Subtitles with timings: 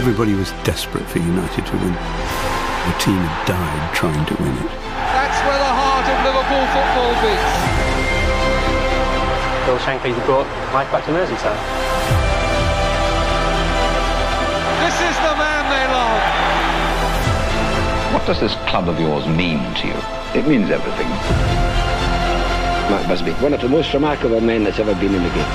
[0.00, 1.92] Everybody was desperate for United to win.
[1.92, 4.72] The team had died trying to win it.
[5.12, 7.52] That's where the heart of Liverpool football beats.
[9.68, 11.52] Bill Shankly brought life back to Merseyside.
[14.80, 16.24] This is the man they love.
[18.16, 20.00] What does this club of yours mean to you?
[20.32, 21.10] It means everything.
[22.88, 25.52] Mark Busby, one of the most remarkable men that's ever been in the game.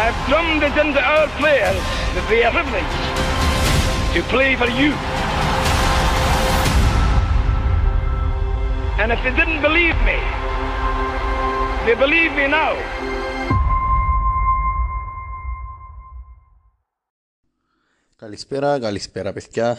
[0.00, 1.76] I've drummed it into our players
[2.16, 3.07] that they are privileged
[4.14, 4.92] to play for you.
[9.00, 10.18] And if they didn't believe me,
[11.86, 12.74] they believe me now.
[18.16, 19.78] Καλησπέρα, καλησπέρα παιδιά.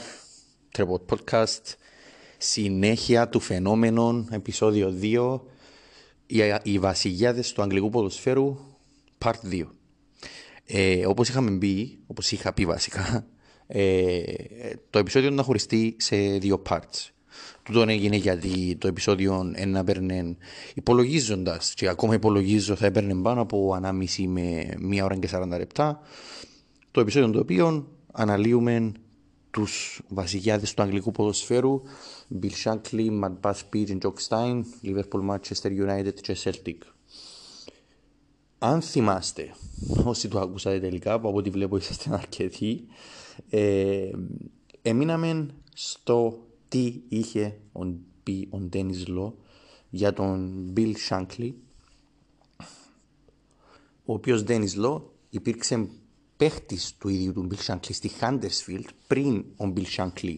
[0.78, 1.62] Τρεπot Podcast.
[2.38, 5.42] Συνέχεια του φαινόμενων, επεισόδιο 2.
[6.26, 8.58] Οι, οι βασιλιάδες του αγγλικού ποδοσφαίρου,
[9.26, 9.66] part 2.
[10.66, 13.26] Ε, όπως είχαμε πει, όπως είχα πει βασικά,
[13.72, 14.22] ε,
[14.90, 17.10] το επεισόδιο να χωριστεί σε δύο parts.
[17.64, 20.38] Τούτο έγινε γιατί το επεισόδιο ένα έπαιρνε
[20.74, 26.00] υπολογίζοντας, και ακόμα υπολογίζω θα έπαιρνε πάνω από 1,5 με 1 ώρα και 40 λεπτά.
[26.92, 28.92] Το επεισόδιο το οποίο αναλύουμε
[29.52, 31.82] τους βασιλιάδες του αγγλικού ποδοσφαίρου
[32.42, 36.78] Bill Shankly, Matt Busby και Jock Stein, Liverpool, Manchester United και Celtic.
[38.60, 39.54] Αν θυμάστε,
[40.04, 42.88] όσοι το ακούσατε τελικά, που από ό,τι βλέπω είσαστε αρκετοί,
[43.50, 44.12] ε,
[44.82, 47.60] έμειναμε στο τι είχε
[48.24, 49.38] πει ο Ντένις Λό
[49.90, 51.52] για τον Bill Shankly,
[54.06, 55.88] ο οποίος Ντένις Λό υπήρξε
[56.38, 60.36] παίχτης του ίδιου του Bill Shankly στη Huddersfield πριν ο Bill Shankly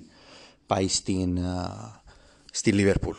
[0.66, 2.00] πάει στην, uh,
[2.52, 3.16] στη Liverpool.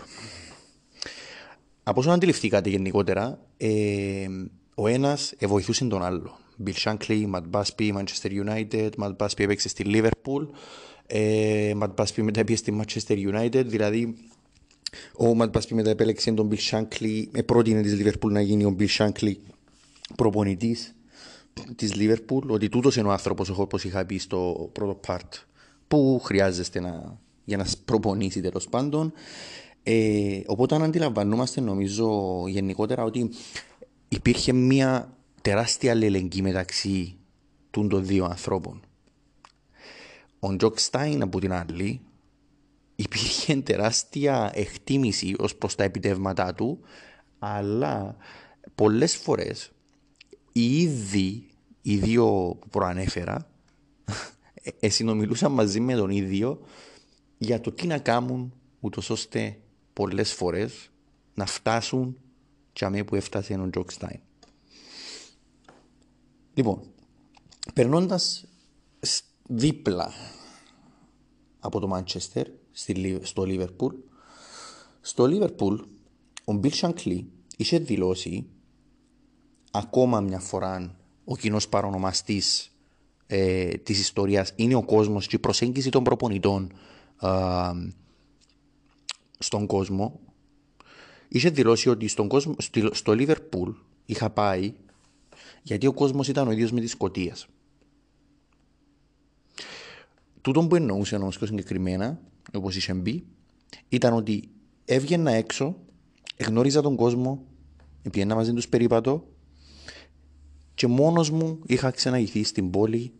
[1.82, 4.26] Από όσο αντιληφθήκατε γενικότερα, ε,
[4.74, 6.38] ο ένας βοηθούσε τον άλλο.
[6.64, 10.46] Bill Shankly, Matt Busby, Manchester United, Matt Busby έπαιξε στη Liverpool,
[11.06, 14.14] ε, Matt Busby μετά πήγε στη Manchester United, δηλαδή
[15.16, 18.76] ο Matt Busby μετά επέλεξε τον Bill Shankly, ε, πρότεινε της Liverpool να γίνει ο
[18.78, 19.34] Bill Shankly
[20.16, 20.94] προπονητής
[21.76, 25.44] της Liverpool, ότι τούτος είναι ο άνθρωπος όπως είχα πει στο πρώτο part
[25.88, 29.12] που χρειάζεστε να, για να προπονήσει τέλος πάντων.
[29.82, 33.30] Ε, οπότε αν αντιλαμβανόμαστε νομίζω γενικότερα ότι
[34.08, 37.16] υπήρχε μια τεράστια αλληλεγγύη μεταξύ
[37.70, 38.80] των δύο ανθρώπων.
[40.38, 42.00] Ο Τζοκ Στάιν από την άλλη
[42.96, 46.80] υπήρχε τεράστια εκτίμηση ως προς τα επιτεύγματά του
[47.38, 48.16] αλλά
[48.74, 49.70] πολλές φορές
[50.52, 51.46] οι ίδιοι,
[51.82, 53.50] οι δύο που προανέφερα
[54.80, 56.60] συνομιλούσαν μαζί με τον ίδιο
[57.38, 59.58] για το τι να κάνουν ούτως ώστε
[59.92, 60.90] πολλές φορές
[61.34, 62.16] να φτάσουν
[62.72, 64.20] και πού έφτασε ο Τζοκ Στάιν.
[66.54, 66.80] Λοιπόν,
[67.74, 68.44] περνώντας
[69.46, 70.12] δίπλα
[71.60, 72.46] από το Μάντσεστερ
[73.22, 73.94] στο Λίβερπουλ,
[75.00, 75.80] στο Λίβερπουλ
[76.44, 78.46] ο Μπιλ Σάνκλι είχε δηλώσει
[79.70, 82.72] ακόμα μια φορά ο κοινός παρονομαστής
[83.26, 86.72] ε, της ιστορίας είναι ο κόσμος και η προσέγγιση των προπονητών
[87.20, 87.28] ε,
[89.38, 90.20] στον κόσμο
[91.28, 92.54] είχε δηλώσει ότι στον κόσμο,
[92.92, 93.70] στο Λίβερπουλ
[94.04, 94.74] είχα πάει
[95.62, 97.36] γιατί ο κόσμος ήταν ο ίδιος με της Σκοτία.
[100.40, 102.20] Τούτο που εννοούσε όμως πιο συγκεκριμένα,
[102.52, 103.24] όπως είχε μπει,
[103.88, 104.48] ήταν ότι
[104.84, 105.76] έβγαινα έξω,
[106.36, 107.46] εγνώριζα τον κόσμο,
[108.10, 109.26] πήγαινα μαζί τους περίπατο
[110.74, 113.12] και μόνος μου είχα ξαναγηθεί στην πόλη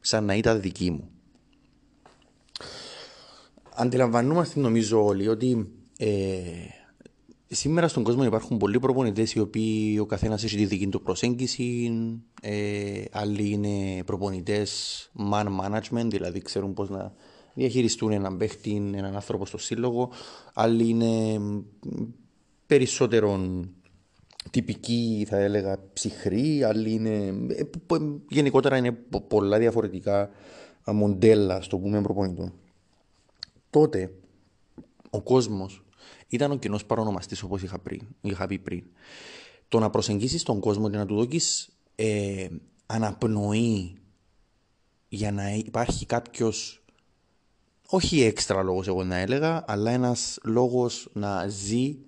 [0.00, 1.10] σαν να ήταν δική μου.
[3.74, 6.42] Αντιλαμβανόμαστε νομίζω όλοι ότι ε,
[7.54, 11.92] σήμερα στον κόσμο υπάρχουν πολλοί προπονητές οι οποίοι ο καθένας έχει τη δική του προσέγγιση.
[12.42, 17.12] Ε, άλλοι είναι προπονητές man management, δηλαδή ξέρουν πώς να
[17.54, 20.10] διαχειριστούν έναν παίχτη, έναν άνθρωπο στο σύλλογο.
[20.54, 21.40] Άλλοι είναι
[22.66, 23.40] περισσότερο
[24.50, 26.64] τυπικοί, θα έλεγα, ψυχροί.
[26.64, 27.34] Άλλοι είναι.
[27.48, 27.62] Ε,
[28.28, 28.92] γενικότερα είναι
[29.28, 30.30] πολλά διαφορετικά
[30.86, 32.52] μοντέλα, στο πούμε, προπονητών.
[33.70, 34.12] Τότε
[35.10, 35.84] ο κόσμος
[36.32, 37.80] ήταν ο κοινός παρονομαστής όπως είχα,
[38.20, 38.84] είχα πει πριν.
[39.68, 42.48] Το να προσεγγίσεις τον κόσμο και να του δώσει ε,
[42.86, 43.96] αναπνοή
[45.08, 46.84] για να υπάρχει κάποιος,
[47.88, 51.98] όχι έξτρα λόγος, εγώ να έλεγα, αλλά ένας λόγος να ζει,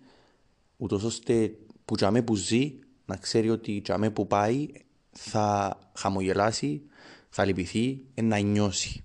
[0.77, 4.69] ούτως ώστε που τζαμέ που ζει, να ξέρει ότι τζαμέ που πάει
[5.11, 6.83] θα χαμογελάσει,
[7.29, 9.05] θα λυπηθεί, να νιώσει.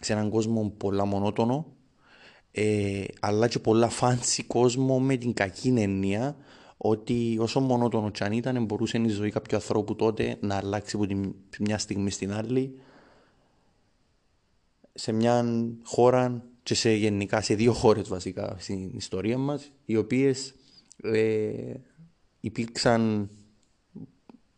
[0.00, 1.73] Σε έναν κόσμο πολλά μονότονο,
[2.56, 6.36] ε, αλλά και πολλά φάνση κόσμο με την κακή έννοια
[6.76, 11.06] ότι όσο μονότονο κι αν ήταν μπορούσε η ζωή κάποιου ανθρώπου τότε να αλλάξει από
[11.50, 12.78] τη μια στιγμή στην άλλη
[14.94, 15.44] σε μια
[15.82, 20.54] χώρα και σε γενικά σε δύο χώρες βασικά στην ιστορία μας οι οποίες
[21.02, 21.74] ε,
[22.40, 23.30] υπήρξαν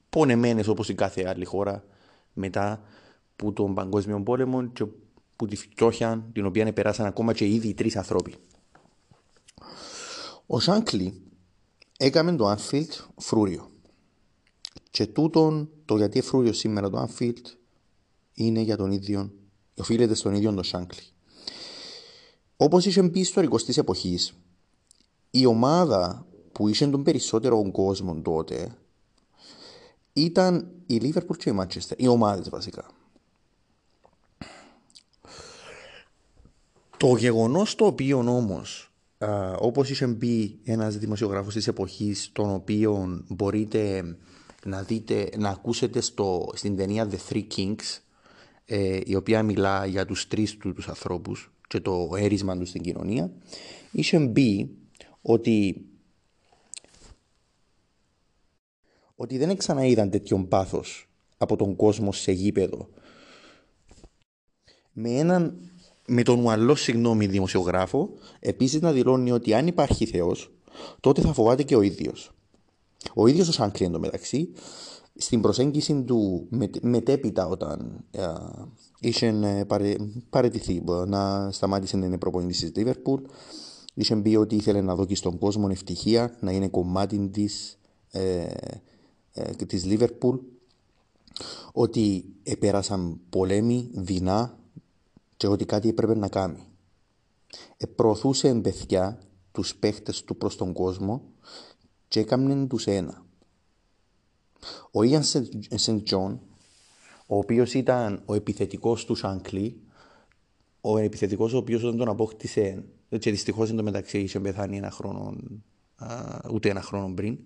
[0.08, 1.84] πονεμένες όπως η κάθε άλλη χώρα
[2.32, 2.82] μετά
[3.36, 4.84] που τον Παγκόσμιο Πόλεμο και
[5.36, 8.34] που τη φτώχεια την οποία περάσαν ακόμα και ήδη οι τρεις ανθρώποι.
[10.46, 11.20] Ο Σάνκλι
[11.96, 13.70] έκαμε το Anfield φρούριο.
[14.90, 17.42] Και τούτον το γιατί φρούριο σήμερα το Anfield
[18.32, 19.32] είναι για τον ίδιο,
[19.76, 21.00] οφείλεται στον ίδιο τον Σάνκλι.
[22.56, 24.34] Όπως είχε μπει ιστορικός της εποχής,
[25.30, 28.76] η ομάδα που είχε τον περισσότερο κόσμο τότε
[30.12, 32.90] ήταν η Liverpool και η Manchester, οι ομάδες βασικά.
[36.96, 38.90] Το γεγονός το οποίο όμως
[39.58, 44.16] όπως είχε μπει ένας δημοσιογράφος της εποχής τον οποίο μπορείτε
[44.64, 48.00] να δείτε, να ακούσετε στο, στην ταινία The Three Kings
[48.64, 52.82] ε, η οποία μιλά για τους τρεις του τους ανθρώπους και το έρισμα τους στην
[52.82, 53.32] κοινωνία
[53.90, 54.70] είχε μπει
[55.22, 55.86] ότι
[59.14, 62.88] ότι δεν ξαναείδαν τέτοιον πάθος από τον κόσμο σε γήπεδο.
[64.92, 65.70] Με έναν
[66.06, 68.10] με τον ουαλό συγγνώμη δημοσιογράφο
[68.40, 70.50] επίσης να δηλώνει ότι αν υπάρχει Θεός
[71.00, 72.30] τότε θα φοβάται και ο ίδιος.
[73.14, 74.52] Ο ίδιος ο Σάνκλι μεταξύ
[75.16, 76.48] στην προσέγγιση του
[76.80, 78.24] μετέπειτα όταν ε,
[79.00, 79.94] είχε ε, παρε,
[80.30, 83.22] παρετηθεί να σταμάτησε να είναι προπονητής της Λίβερπουλ
[83.94, 87.78] είχε πει ότι ήθελε να δώσει στον κόσμο ευτυχία να είναι κομμάτι της,
[88.10, 88.46] ε,
[89.32, 90.36] ε, της Λίβερπουλ
[91.72, 94.58] ότι επέρασαν πολέμοι δεινά
[95.36, 96.66] και ότι κάτι έπρεπε να κάνει.
[97.76, 99.18] Επροωθούσε παιδιά
[99.52, 101.22] τους παίχτες του προς τον κόσμο
[102.08, 103.24] και έκαμνε τους ένα.
[104.90, 105.22] Ο Ίαν
[105.70, 106.40] Σεντ Τζον,
[107.26, 109.80] ο οποίος ήταν ο επιθετικός του Σάνκλι,
[110.80, 112.84] ο επιθετικός ο οποίος όταν τον απόκτησε
[113.18, 115.36] και δυστυχώς εν τω μεταξύ είχε πεθάνει ένα χρόνο,
[116.52, 117.38] ούτε ένα χρόνο πριν,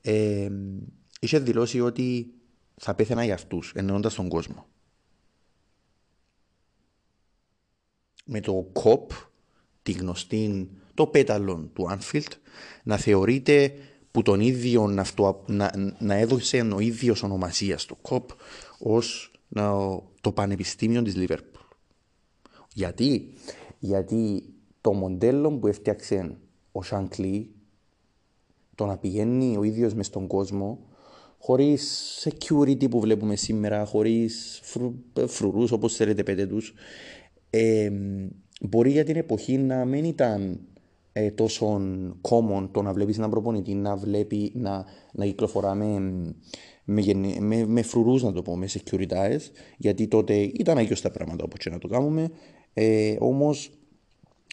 [0.00, 0.50] ε,
[1.20, 2.34] είχε δηλώσει ότι
[2.74, 4.66] θα πέθαινα για αυτούς, εννοώντας τον κόσμο.
[8.24, 9.10] Με το κοπ,
[9.82, 12.32] τη γνωστή, το πέταλο του Άνφιλτ,
[12.82, 13.74] να θεωρείται
[14.10, 15.06] που τον ίδιο να,
[15.46, 18.30] να, να έδωσε ο ίδιος ονομασίας στο κοπ
[18.78, 19.72] ως να,
[20.20, 21.62] το Πανεπιστήμιο της Λίβερπουλ.
[22.74, 23.32] Γιατί;
[23.78, 24.42] Γιατί
[24.80, 26.36] το μοντέλο που έφτιαξε
[26.72, 27.50] ο Σανκλή,
[28.74, 30.86] το να πηγαίνει ο ίδιος μες στον κόσμο,
[31.38, 34.94] χωρίς security που βλέπουμε σήμερα, χωρίς φρου,
[35.26, 36.74] φρουρούς όπως θέλετε πέτε τους,
[37.54, 37.90] ε,
[38.60, 40.60] μπορεί για την εποχή να μην ήταν
[41.12, 41.80] ε, τόσο
[42.20, 45.84] common το να βλέπεις έναν προπονητή να βλέπει να, να κυκλοφορά με,
[46.84, 47.02] με,
[47.40, 49.38] με, με φρουρούς να το πω, με securities
[49.76, 52.30] γιατί τότε ήταν αγιώς τα πράγματα όπως και να το κάνουμε.
[52.72, 53.72] Ε, όμως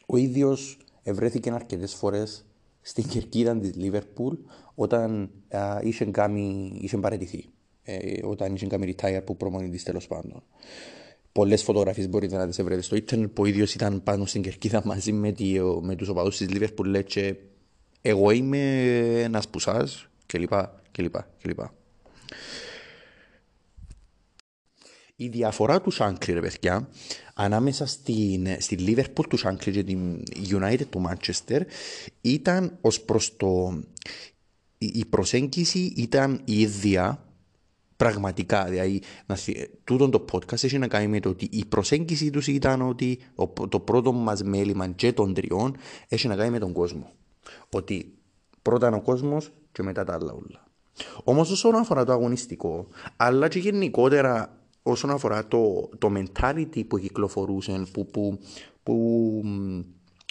[0.06, 2.46] ο ίδιος ευρέθηκε αρκετές φορές
[2.82, 4.36] στην κερκίδα της Λίβερπουλ
[4.76, 7.46] όταν α, είχε, κάνει, είχε παραιτηθεί
[7.84, 10.44] ε, όταν είχε κάνει retire που προπονητής τέλος πάντων
[11.32, 14.82] Πολλές φωτογραφίες μπορείτε να τις βρείτε στο ίντερνετ που ο ίδιος ήταν πάνω στην κερκίδα
[14.86, 15.34] μαζί με,
[15.82, 16.90] με τους οπαδούς της Λίβερπουλ.
[16.90, 17.36] Λέει και
[18.02, 18.84] εγώ είμαι
[19.22, 19.88] ένας πουσά
[20.26, 20.54] κλπ.
[20.92, 21.60] κλπ, κλπ.
[25.16, 26.90] Η διαφορά τους Σάνκλι, ρε παιδιά,
[27.34, 31.62] ανάμεσα στην, στη Liverpool τους Σάνκλι και την United του Manchester
[32.22, 33.80] ήταν ως προς το...
[34.78, 37.29] Η προσέγγιση ήταν η ίδια
[38.00, 39.38] Πραγματικά, δηλαδή, να,
[39.84, 43.20] τούτο το podcast έχει να κάνει με το ότι η προσέγγιση τους ήταν ότι
[43.70, 45.76] το πρώτο μας μέλημα και των τριών
[46.08, 47.12] έχει να κάνει με τον κόσμο.
[47.70, 48.14] Ότι
[48.62, 50.68] πρώτα είναι ο κόσμος και μετά τα άλλα όλα.
[51.24, 57.86] Όμως όσον αφορά το αγωνιστικό, αλλά και γενικότερα όσον αφορά το, το mentality που κυκλοφορούσε,
[57.92, 58.40] που, που,
[58.84, 59.42] που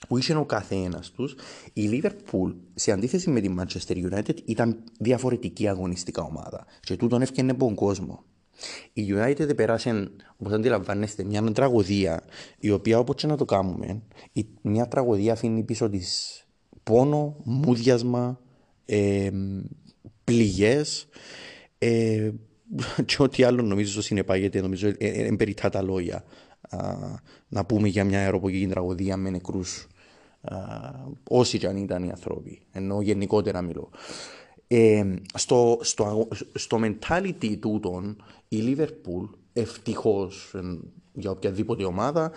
[0.09, 1.35] που είχε ο καθένας τους,
[1.73, 6.67] η Liverpool σε αντίθεση με τη Manchester United ήταν διαφορετική αγωνιστικά ομάδα.
[6.81, 8.25] Και τούτον έφτιανε από τον κόσμο.
[8.93, 12.23] Η United πέρασε, όπως αντιλαμβάνεστε, μια τραγωδία,
[12.59, 14.03] η οποία όπως και να το κάνουμε,
[14.63, 16.43] μια τραγωδία αφήνει πίσω της
[16.83, 18.41] πόνο, μούδιασμα,
[18.85, 19.31] ε,
[20.25, 21.09] πληγές.
[21.79, 22.31] Ε,
[23.07, 26.25] και ό,τι άλλο νομίζω συνεπάγεται, νομίζω εμπεριτά ε, τα λόγια
[27.49, 29.87] να πούμε για μια αεροπορική τραγωδία με νεκρούς
[31.29, 33.91] όσοι και αν ήταν οι άνθρωποι, ενώ γενικότερα μιλώ.
[34.67, 40.55] Ε, στο, στο, στο mentality τούτον η Λίβερπουλ ευτυχώς
[41.13, 42.33] για οποιαδήποτε ομάδα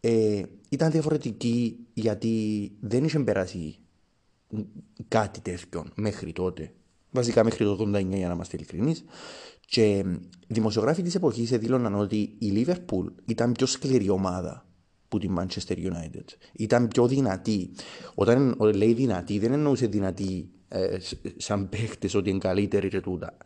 [0.00, 3.78] ε, ήταν διαφορετική γιατί δεν είχε περάσει
[5.08, 6.72] κάτι τέτοιο μέχρι τότε.
[7.10, 9.04] Βασικά μέχρι το 89 για να είμαστε ειλικρινείς.
[9.70, 10.04] Και
[10.46, 14.66] δημοσιογράφοι της εποχής δήλωναν ότι η Liverpool ήταν πιο σκληρή ομάδα
[15.08, 16.24] που τη Manchester United.
[16.52, 17.70] Ήταν πιο δυνατή.
[18.14, 20.96] Όταν λέει δυνατή, δεν εννοούσε δυνατή ε,
[21.36, 23.36] σαν παίχτες ότι είναι καλύτερη και τούτα.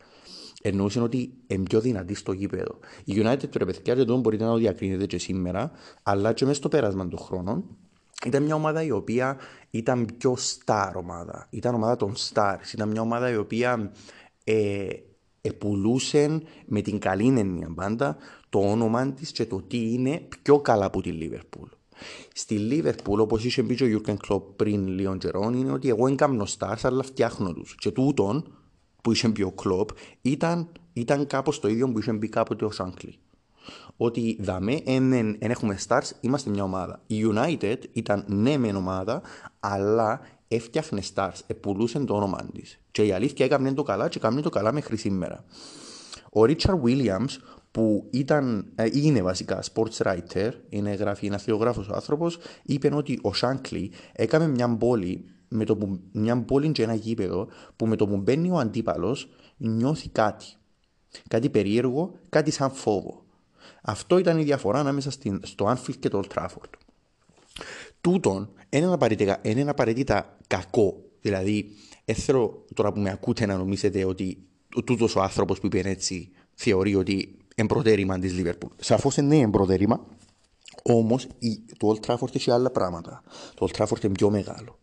[0.61, 2.79] Εννοούσε ότι είναι πιο δυνατή στο γήπεδο.
[3.03, 5.71] Η United, τώρα παιδιά, και μπορείτε να το διακρίνετε και σήμερα,
[6.03, 7.77] αλλά και μέσα στο πέρασμα των χρόνων,
[8.25, 9.37] ήταν μια ομάδα η οποία
[9.69, 11.47] ήταν πιο star ομάδα.
[11.49, 12.73] Ήταν ομάδα των stars.
[12.73, 13.91] Ήταν μια ομάδα η οποία
[14.43, 14.87] ε,
[15.45, 18.17] επουλούσε με την καλή έννοια πάντα
[18.49, 21.69] το όνομα της και το τι είναι πιο καλά από τη Λίβερπουλ.
[22.33, 26.05] Στη Λίβερπουλ, όπως είχε πει και ο Γιούρκεν Κλοπ πριν λίγο καιρό, είναι ότι εγώ
[26.05, 27.75] δεν κάνω stars, αλλά φτιάχνω τους.
[27.75, 28.53] Και τούτον
[29.01, 29.89] που είχε πει ο Κλοπ
[30.21, 33.19] ήταν, ήταν κάπως το ίδιο που είχε πει κάποτε ο Σάνκλι
[33.97, 37.01] ότι δαμέ, εν, έχουμε stars, είμαστε μια ομάδα.
[37.07, 39.21] Η United ήταν ναι μεν ομάδα,
[39.59, 42.79] αλλά έφτιαχνε stars, επουλούσε το όνομα της.
[42.95, 45.43] Και η αλήθεια έκανε το καλά και έκανε το καλά μέχρι σήμερα.
[46.31, 47.37] Ο Richard Williams,
[47.71, 53.19] που ήταν, ε, είναι βασικά sports writer, είναι, γράφει, είναι αθλιογράφος ο άνθρωπος, είπε ότι
[53.23, 57.95] ο Shankly έκανε μια πόλη, με το που, μια πόλη και ένα γήπεδο, που με
[57.95, 60.45] το που μπαίνει ο αντίπαλος νιώθει κάτι.
[61.27, 63.25] Κάτι περίεργο, κάτι σαν φόβο.
[63.81, 66.69] Αυτό ήταν η διαφορά ανάμεσα στην, στο Anfield και το Old Trafford.
[68.01, 71.04] Τούτον είναι απαραίτητα, είναι απαραίτητα κακό.
[71.25, 71.69] Δηλαδή,
[72.05, 74.37] έθελω τώρα που με ακούτε να νομίζετε ότι
[74.85, 78.71] τούτος ο άνθρωπος που είπε έτσι θεωρεί ότι είναι προτέρημα της Λίβερπουλ.
[78.77, 80.05] Σαφώς είναι ναι, προτέρημα,
[80.83, 81.27] όμως
[81.77, 83.23] το Old Trafford έχει άλλα πράγματα.
[83.55, 84.79] Το Old Trafford είναι πιο μεγάλο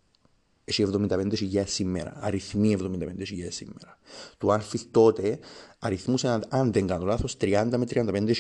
[0.65, 2.85] έχει 75.000 σήμερα, αριθμοί 75.000
[3.49, 3.99] σήμερα.
[4.39, 5.39] Το Anfield τότε
[5.79, 8.33] αριθμούσε, αν δεν κάνω λάθος, 30 με 35.000,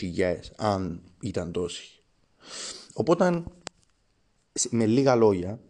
[0.56, 2.02] αν ήταν τόσοι.
[2.92, 3.42] Οπότε,
[4.70, 5.60] με λίγα λόγια,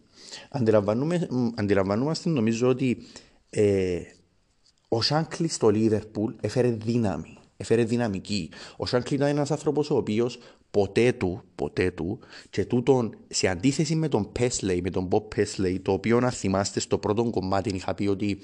[1.54, 2.98] αντιλαμβανόμαστε νομίζω ότι
[3.50, 4.00] ε,
[4.88, 8.50] ο Σάνκλι στο Λίβερπουλ έφερε δύναμη, έφερε δυναμική.
[8.76, 10.38] Ο Σάνκλι ήταν ένας άνθρωπος ο οποίος
[10.70, 12.18] ποτέ του, ποτέ του,
[12.50, 16.80] και τούτον σε αντίθεση με τον Πέσλεϊ, με τον Bob Πέσλεϊ, το οποίο να θυμάστε
[16.80, 18.38] στο πρώτο κομμάτι είχα πει ότι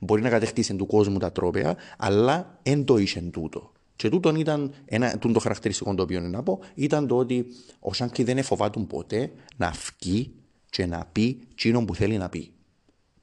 [0.00, 3.72] μπορεί να κατεχτήσει του κόσμου τα τρόπια, αλλά δεν το είχε τούτο.
[3.96, 7.46] Και τούτον ήταν, ένα, τούτο το χαρακτηριστικό το οποίο είναι να πω, ήταν το ότι
[7.80, 10.32] ο Σάνκλι δεν εφοβάτουν ποτέ να βγει
[10.70, 12.52] και να πει τσίνον που θέλει να πει.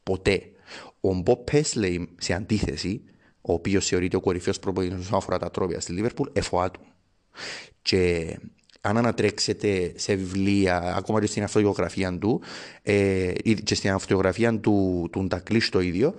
[0.03, 0.51] Ποτέ.
[1.01, 3.01] Ο Μπομπ Πέσλεϊ, σε αντίθεση,
[3.41, 6.79] ο οποίος θεωρείται ο κορυφαίος προπονητής όσον αφορά τα τρόπια στη Λίβερπουλ, εφοάτου.
[7.81, 8.35] Και
[8.81, 12.41] αν ανατρέξετε σε βιβλία, ακόμα και στην αυτογραφία του,
[12.81, 13.31] ε,
[13.63, 16.15] και στην αυτογραφία του, του Ντακλής το ίδιο,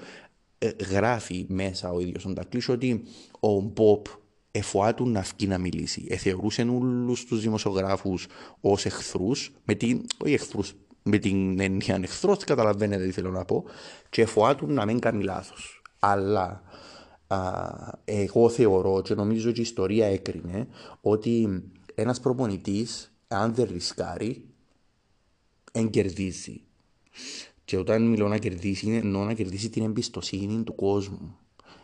[0.58, 3.02] ε, γράφει μέσα ο ίδιος ο Ντακλής ότι
[3.40, 4.06] ο Μπόπ
[4.50, 6.06] εφοάτου να βγει να μιλήσει.
[6.08, 8.26] Εθεωρούσε όλους τους δημοσιογράφους
[8.60, 10.74] ως εχθρούς, με την, όχι εχθρούς,
[11.08, 13.64] με την έννοια εχθρός, καταλαβαίνετε τι θέλω να πω,
[14.10, 15.82] και εφοάτου να μην κάνει λάθος.
[15.98, 16.62] Αλλά
[18.04, 20.68] εγώ θεωρώ και νομίζω ότι η ιστορία έκρινε
[21.00, 21.62] ότι
[21.94, 24.44] ένας προπονητής, αν δεν ρισκάρει,
[25.72, 26.60] εν κερδίζει.
[27.64, 31.36] Και όταν μιλώ να κερδίσει, εννοώ να κερδίσει την εμπιστοσύνη του κόσμου.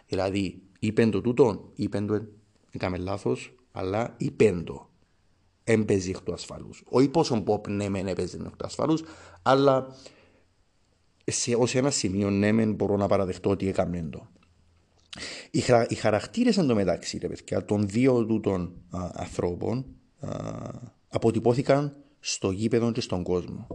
[0.09, 2.27] Δηλαδή, είπε το τούτο, είπε το,
[2.71, 4.89] έκαμε λάθος, αλλά είπε το.
[5.65, 6.83] Έμπαιζε εκ του ασφαλούς.
[6.85, 9.03] Όχι πόσο πόπ ναι, μεν έπαιζε εκ του ασφαλούς,
[9.43, 9.97] αλλά
[11.25, 14.29] σε, ως ένα σημείο ναι, μεν μπορώ να παραδεχτώ ότι έκαμε το.
[15.51, 18.73] Οι, χαρα, οι χαρακτήρες εντωμεταξύ ρε παιδιά, των δύο τούτων
[19.13, 19.85] ανθρώπων
[20.21, 20.29] α,
[21.09, 23.67] αποτυπώθηκαν στο γήπεδο και στον κόσμο.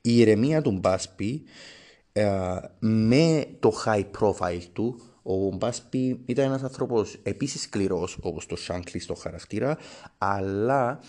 [0.00, 1.42] Η ηρεμία του Μπάσπι
[2.78, 9.00] με το high profile του, ο Μπάσπι ήταν ένας άνθρωπος επίσης σκληρός όπως το Σάνκλι
[9.00, 9.78] στο χαρακτήρα,
[10.18, 11.00] αλλά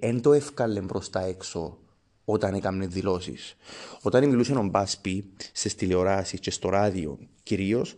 [0.00, 1.78] δεν ε, το εύκαλε προς τα έξω
[2.24, 3.56] όταν έκανε δηλώσεις.
[4.02, 7.96] Όταν μιλούσε ο Μπάσπι στις τηλεοράσεις και στο ράδιο κυρίως,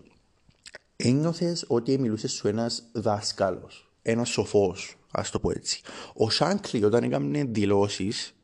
[0.96, 5.80] ένιωθες ότι μιλούσε σου ένας δάσκαλος, ένας σοφός, ας το πω έτσι.
[6.14, 8.34] Ο Σάνκλι όταν έκανε δηλώσεις,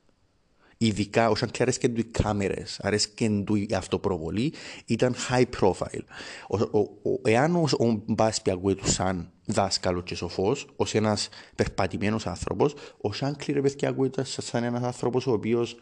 [0.78, 4.52] ειδικά ο Σάνκλι αρέσκε του οι κάμερες, αρέσκε του η αυτοπροβολή,
[4.86, 6.04] ήταν high profile.
[6.48, 12.26] Ο, ο, ο, εάν ο, ο Μπάσπι ακούγεται σαν δάσκαλος και σοφός, ως ένας περπατημένος
[12.26, 15.76] άνθρωπος, ο Σάνκλι ρε παιδιά ακούγεται σαν ένας άνθρωπος ο οποίος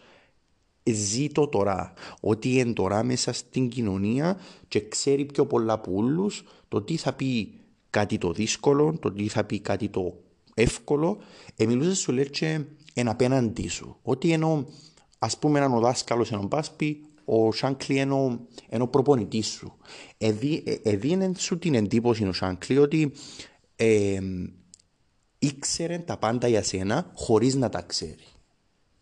[0.90, 1.92] ζει το τώρα.
[2.20, 7.12] Ότι είναι τώρα μέσα στην κοινωνία και ξέρει πιο πολλά από όλους το τι θα
[7.12, 7.52] πει
[7.90, 10.22] κάτι το δύσκολο, το τι θα πει κάτι το
[10.54, 11.18] εύκολο.
[11.56, 12.60] Εμιλούσε σου λέει και
[12.94, 13.96] ένα απέναντί σου.
[14.02, 14.66] Ότι ενώ
[15.18, 19.76] ας πούμε έναν ο δάσκαλος έναν πάσπι, ο Σάνκλι είναι ο προπονητή σου.
[20.82, 23.12] Εδίνε σου την εντύπωση ο Σάνκλι ότι
[23.76, 24.18] ε,
[25.38, 28.24] ήξερε τα πάντα για σένα χωρίς να τα ξέρει.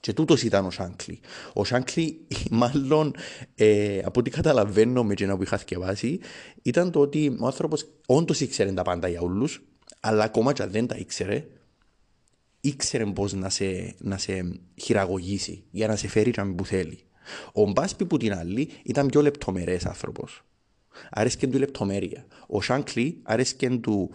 [0.00, 1.21] Και τούτος ήταν ο Σάνκλι.
[1.52, 3.14] Ο Σάνκλι, μάλλον,
[3.54, 6.21] ε, από ό,τι καταλαβαίνω με τζένα που είχα θυκευάσει,
[6.62, 9.62] ήταν το ότι ο άνθρωπος όντως ήξερε τα πάντα για όλους,
[10.00, 11.47] αλλά ακόμα και αν δεν τα ήξερε,
[12.64, 16.99] ήξερε πώς να σε, να σε χειραγωγήσει για να σε φέρει που θέλει.
[17.52, 20.44] Ο Μπάσπι που την άλλη ήταν πιο λεπτομερές άνθρωπος.
[21.11, 22.26] Άρεσκε του η λεπτομέρεια.
[22.47, 24.11] Ο Σάνκλι άρεσκε του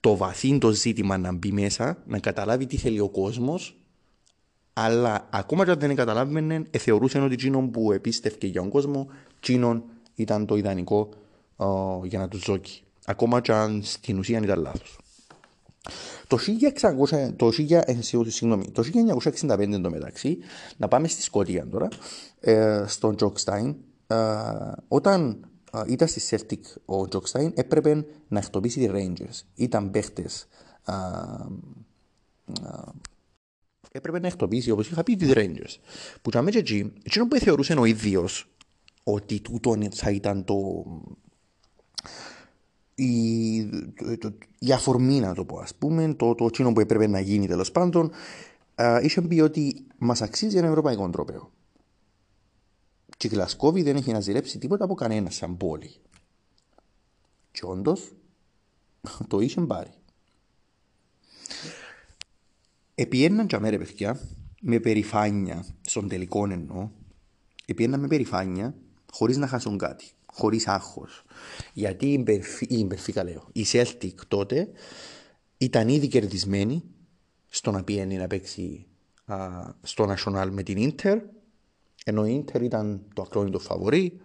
[0.00, 3.76] το βαθύ το ζήτημα να μπει μέσα, να καταλάβει τι θέλει ο κόσμος,
[4.72, 9.08] αλλά ακόμα και αν δεν καταλάβαινε, ε, θεωρούσε ότι εκείνο που επίστευκε για τον κόσμο,
[9.36, 9.84] εκείνο
[10.14, 11.08] ήταν το ιδανικό
[11.56, 12.82] uh, για να τους ζώκει.
[13.04, 14.98] Ακόμα και αν στην ουσία ήταν λάθος.
[16.26, 16.38] Το,
[17.08, 18.82] 1600, το, 1965 ε, συγγνώμη, το
[19.40, 20.38] 1965 εντωμεταξύ,
[20.76, 21.88] να πάμε στη Σκοτία τώρα,
[22.40, 23.76] ε, στον Τζοκστάιν,
[24.06, 24.16] ε,
[24.88, 25.46] όταν
[25.86, 29.40] ήταν στη Celtic ο Τζοκστάιν, έπρεπε να εκτοπίσει τη Rangers.
[29.54, 30.46] Ήταν παίχτες.
[33.92, 35.76] Έπρεπε να εκτοπίσει, όπως είχα πει, τη Rangers.
[36.22, 38.48] Που ήταν μέσα εκεί, εκείνο που θεωρούσε ο ίδιος
[39.02, 40.84] ότι τούτο θα ήταν το.
[43.00, 43.56] Η,
[44.58, 47.72] η αφορμή να το πω ας πούμε το, το εκείνο που έπρεπε να γίνει τέλος
[47.72, 48.10] πάντων
[49.02, 51.50] είχε πει ότι μας αξίζει ένα ευρωπαϊκό τρόπαιο
[53.18, 55.94] και η Γλασκόβη δεν έχει να ζηλέψει τίποτα από κανένα σαν πόλη.
[57.50, 58.12] Και όντως
[59.28, 59.90] το είχε πάρει.
[62.94, 64.20] Επιέναν και αμέρε παιδιά,
[64.60, 66.90] με περηφάνεια, στον τελικό εννοώ,
[67.66, 68.74] επιέναν με περηφάνεια,
[69.12, 71.24] χωρίς να χάσουν κάτι, χωρίς άγχος.
[71.72, 72.24] Γιατί
[72.68, 74.68] η Μπερφίκα λέω, η Celtic τότε
[75.58, 76.84] ήταν ήδη κερδισμένη
[77.48, 78.86] στο να πιένει να παίξει
[79.24, 79.36] α,
[79.82, 81.18] στο National με την Ίντερ
[82.04, 84.20] ενώ η Ίντερ ήταν το ακρόνητο φαβορή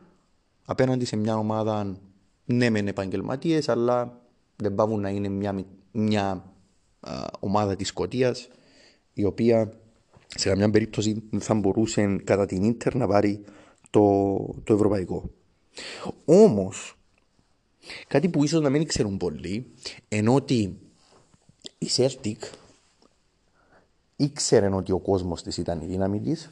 [0.66, 1.98] απέναντι σε μια ομάδα
[2.46, 4.22] ναι μεν επαγγελματίες, αλλά
[4.56, 6.54] δεν πάβουν να είναι μια, μια
[7.00, 8.48] α, ομάδα της Σκωτίας
[9.14, 9.74] η οποία
[10.28, 13.44] σε καμιά περίπτωση δεν θα μπορούσε κατά την Ίντερ να πάρει
[13.90, 15.30] το, το ευρωπαϊκό.
[16.26, 16.98] Όμως,
[18.08, 19.72] κάτι που ίσως να μην ξέρουν πολλοί,
[20.08, 20.78] ενώ ότι
[21.78, 22.38] η Celtic
[24.16, 26.50] ήξερε ότι ο κόσμος της ήταν η δύναμη της,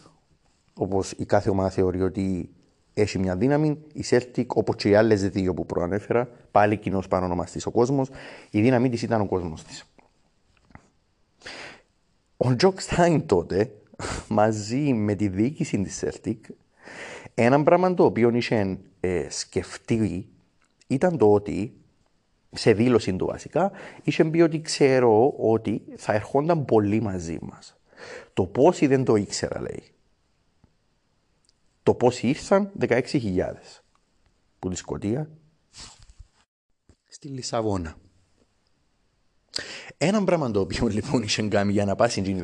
[0.74, 2.50] όπως η κάθε ομάδα θεωρεί ότι
[2.93, 7.65] έχει μια δύναμη, η Celtic, όπως και οι άλλες δύο που προανέφερα, πάλι κοινός παρονομαστής
[7.65, 8.10] ο κόσμος,
[8.50, 9.84] η δύναμή της ήταν ο κόσμος της.
[12.38, 13.72] Ο Τζοκ Στάιν τότε,
[14.28, 16.38] μαζί με τη διοίκηση της Celtic,
[17.34, 20.30] ένα πράγμα το οποίο είχε ε, σκεφτεί
[20.88, 21.74] ήταν το ότι,
[22.52, 23.72] σε δήλωση του βασικά,
[24.04, 27.76] είχε πει ότι ξέρω ότι θα ερχόνταν πολύ μαζί μας.
[28.34, 29.84] Το πόσοι δεν το ήξερα, λέει
[31.84, 33.54] το πώς ήρθαν 16.000
[34.60, 35.30] που τη Σκωτία
[37.08, 37.96] στη Λισαβόνα.
[39.98, 42.41] Ένα πράγμα το οποίο λοιπόν είχε κάνει για να πάει στην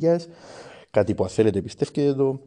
[0.00, 0.18] 16.000
[0.90, 2.40] κάτι που αν θέλετε πιστεύετε το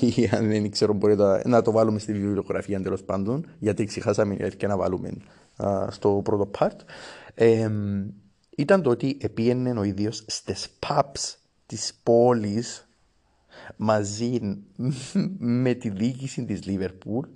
[0.00, 4.66] ή αν δεν ξέρω μπορείτε να το βάλουμε στη βιβλιογραφία τέλος πάντων γιατί ξεχάσαμε και
[4.66, 5.10] να βάλουμε
[5.88, 6.76] στο πρώτο part
[7.34, 7.70] ε,
[8.56, 12.88] ήταν το ότι επίενε ο ίδιος στις pubs της πόλης
[13.76, 14.38] μαζί
[15.38, 17.28] με τη διοίκηση της Λίβερπουλ,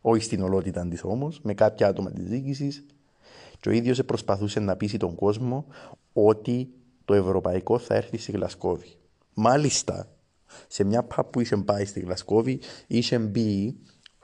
[0.00, 2.86] όχι στην ολότητα της όμως, με κάποια άτομα της διοίκησης,
[3.60, 5.66] και ο ίδιος προσπαθούσε να πείσει τον κόσμο
[6.12, 6.68] ότι
[7.04, 8.96] το ευρωπαϊκό θα έρθει στη Γλασκόβη.
[9.34, 10.08] Μάλιστα,
[10.68, 13.76] σε μια παπ που είχε πάει στη Γλασκόβη, είχε μπει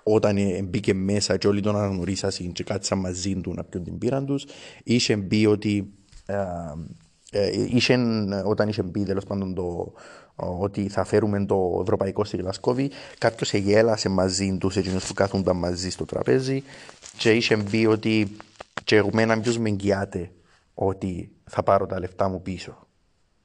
[0.03, 4.27] όταν μπήκε μέσα και όλοι τον αναγνωρίσαν και κάτσαν μαζί του να πιούν την πείραν
[4.27, 4.47] τους,
[4.85, 5.93] είχε μπει ότι
[6.27, 6.37] ε,
[7.31, 7.99] ε, είχε,
[8.45, 9.93] όταν είχε μπει τέλος πάντων το,
[10.37, 15.91] ότι θα φέρουμε το ευρωπαϊκό στη Γλασκόβη, κάποιος εγέλασε μαζί τους, εκείνους που κάθονταν μαζί
[15.91, 16.63] στο τραπέζι,
[17.17, 18.37] και είχε πει ότι
[18.85, 20.31] και εμένα ποιος με εγγυάται
[20.75, 22.88] ότι θα πάρω τα λεφτά μου πίσω.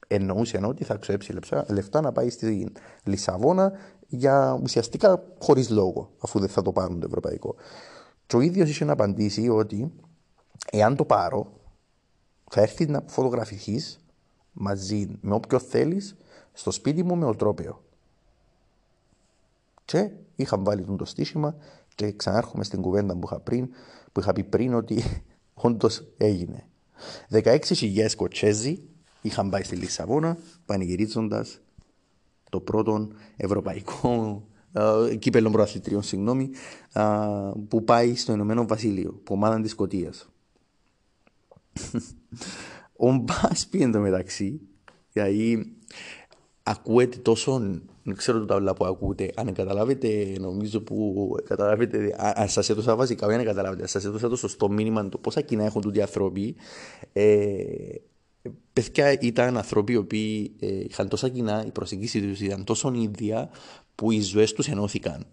[0.06, 1.34] Εννοούσε ότι θα ξέψει
[1.68, 2.72] λεφτά να πάει στη
[3.04, 3.72] Λισαβόνα
[4.08, 7.54] για ουσιαστικά χωρίς λόγο, αφού δεν θα το πάρουν το ευρωπαϊκό.
[8.26, 9.92] Και ο ίδιος είχε να απαντήσει ότι
[10.70, 11.52] εάν το πάρω,
[12.50, 14.04] θα έρθει να φωτογραφηθείς
[14.52, 16.16] μαζί με όποιο θέλεις
[16.52, 17.82] στο σπίτι μου με οτρόπαιο.
[19.84, 21.56] Και είχα βάλει το στήσιμα
[21.94, 23.68] και ξανάρχομαι στην κουβέντα που είχα, πριν,
[24.12, 25.02] που είχα πει πριν ότι
[25.54, 26.66] όντως έγινε.
[27.30, 28.82] 16.000 Σκοτσέζοι
[29.24, 31.60] είχαν πάει στη Λισαβόνα πανηγυρίζοντας
[32.50, 36.50] το πρώτο ευρωπαϊκό uh, κύπελο προαθλητριών, συγγνώμη,
[36.92, 40.28] uh, που πάει στο Ηνωμένο Βασίλειο, που ομάδα της Σκωτίας.
[42.96, 44.60] Ο Μπάσπι εντωμεταξύ,
[45.12, 45.72] δηλαδή
[46.62, 47.58] ακούετε τόσο,
[48.02, 53.26] δεν ξέρω το ταύλα που ακούτε, αν καταλάβετε, νομίζω που καταλάβετε, αν σας έδωσα βασικά,
[53.26, 56.56] δεν καταλάβετε, αν σας έδωσα το σωστό μήνυμα, το πόσα κοινά έχουν τούτοι άνθρωποι,
[57.12, 57.64] ε,
[58.72, 63.50] παιδιά ήταν άνθρωποι οι οποίοι ε, είχαν τόσα κοινά, η προσεγγίση τους ήταν τόσο ίδια
[63.94, 65.26] που οι ζωές τους ενώθηκαν.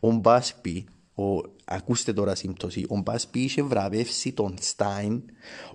[0.00, 1.24] Ο Μπάσπι, ο,
[1.64, 5.22] ακούστε τώρα σύμπτωση, ο Μπάσπι είχε βραβεύσει τον Στάιν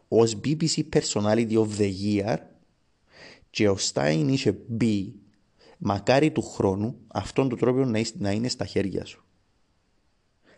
[0.08, 2.38] ως BBC Personality of the Year
[3.50, 5.14] και ο Στάιν είχε μπει
[5.78, 9.24] μακάρι του χρόνου αυτόν τον τρόπο να, να είναι στα χέρια σου.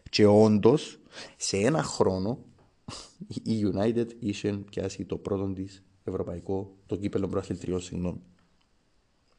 [0.10, 1.00] Και όντως,
[1.38, 2.40] σε ένα χρόνο,
[3.44, 8.22] η United είχε πιάσει το πρώτο της ευρωπαϊκό, το κύπελο προαθλητριών, συγγνώμη.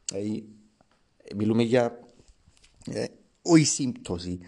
[0.05, 0.47] Δηλαδή,
[1.35, 1.99] μιλούμε για
[2.85, 3.05] ε,
[3.41, 4.39] όχι σύμπτωση,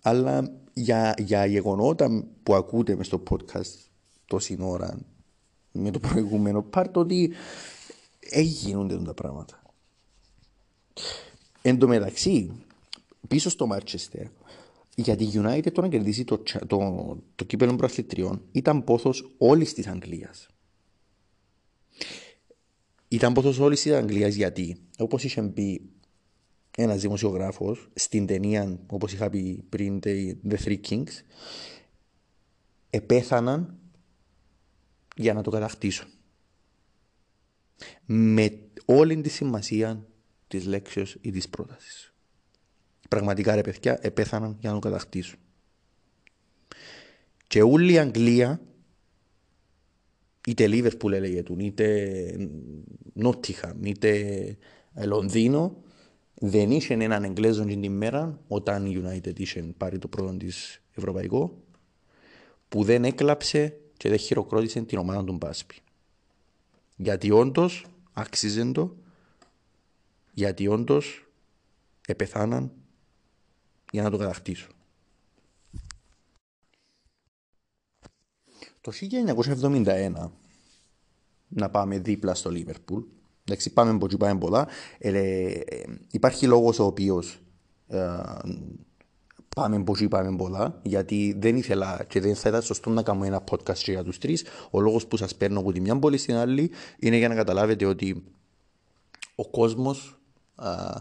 [0.00, 3.88] αλλά για, για γεγονότα που ακούτε μες στο podcast
[4.24, 4.98] τόση ώρα
[5.72, 7.32] με το προηγούμενο πάρτο ότι
[8.20, 9.62] έγινονται τα πράγματα.
[11.62, 12.52] Εν τω μεταξύ,
[13.28, 14.26] πίσω στο Μάρτσεστερ,
[14.94, 19.86] για τη United το να κερδίσει το, το, το κύπελο προαθλητριών ήταν πόθος όλης της
[19.86, 20.48] Αγγλίας.
[23.08, 25.90] Ήταν πόθο όλης τη Αγγλίας γιατί, όπως είχε πει
[26.76, 30.00] ένας δημοσιογράφος στην ταινία, όπως είχα πει πριν,
[30.48, 31.22] The Three Kings,
[32.90, 33.78] επέθαναν
[35.16, 36.08] για να το κατακτήσουν.
[38.04, 40.06] Με όλη τη σημασία
[40.48, 42.12] της λέξεως ή της πρότασης.
[43.08, 45.38] Πραγματικά ρε παιδιά, επέθαναν για να το κατακτήσουν.
[47.46, 48.60] Και όλη η Αγγλία,
[50.48, 52.50] είτε Λίβερπουλ έλεγε είτε
[53.12, 54.56] Νότιχαμ, είτε
[55.04, 55.76] Λονδίνο,
[56.34, 61.62] δεν είχε έναν Εγγλέζο την μέρα όταν η United είχε πάρει το πρώτο της ευρωπαϊκό
[62.68, 65.74] που δεν έκλαψε και δεν χειροκρότησε την ομάδα του Μπάσπη.
[66.96, 68.96] Γιατί όντως άξιζε το,
[70.32, 71.26] γιατί όντως
[72.06, 72.72] επεθάναν
[73.92, 74.72] για να το κατακτήσουν.
[78.88, 78.94] Το
[80.24, 80.30] 1971
[81.48, 83.02] να πάμε δίπλα στο Λίβερπουλ
[83.44, 84.68] Εντάξει, πάμε από πάμε πολλά.
[84.98, 85.62] Ε, ε,
[86.10, 87.40] υπάρχει λόγος ο οποίος
[87.88, 87.98] ε,
[89.56, 93.44] πάμε από πάμε πολλά, γιατί δεν ήθελα και δεν θα ήταν σωστό να κάνω ένα
[93.50, 94.44] podcast για τους τρεις.
[94.70, 97.84] Ο λόγος που σας παίρνω από τη μια πόλη στην άλλη είναι για να καταλάβετε
[97.84, 98.24] ότι
[99.34, 100.18] ο κόσμος
[100.54, 100.92] α,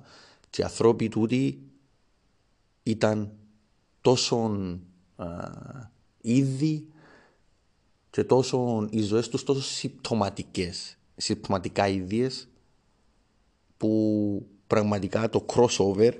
[0.50, 1.62] και οι ανθρώποι τούτοι
[2.84, 3.32] ήταν
[4.02, 4.60] τόσο
[6.21, 6.88] ήδη
[8.17, 12.49] και τόσο, οι ζωές τους τόσο συμπτωματικές συμπτωματικά ίδιες
[13.77, 16.13] που πραγματικά το crossover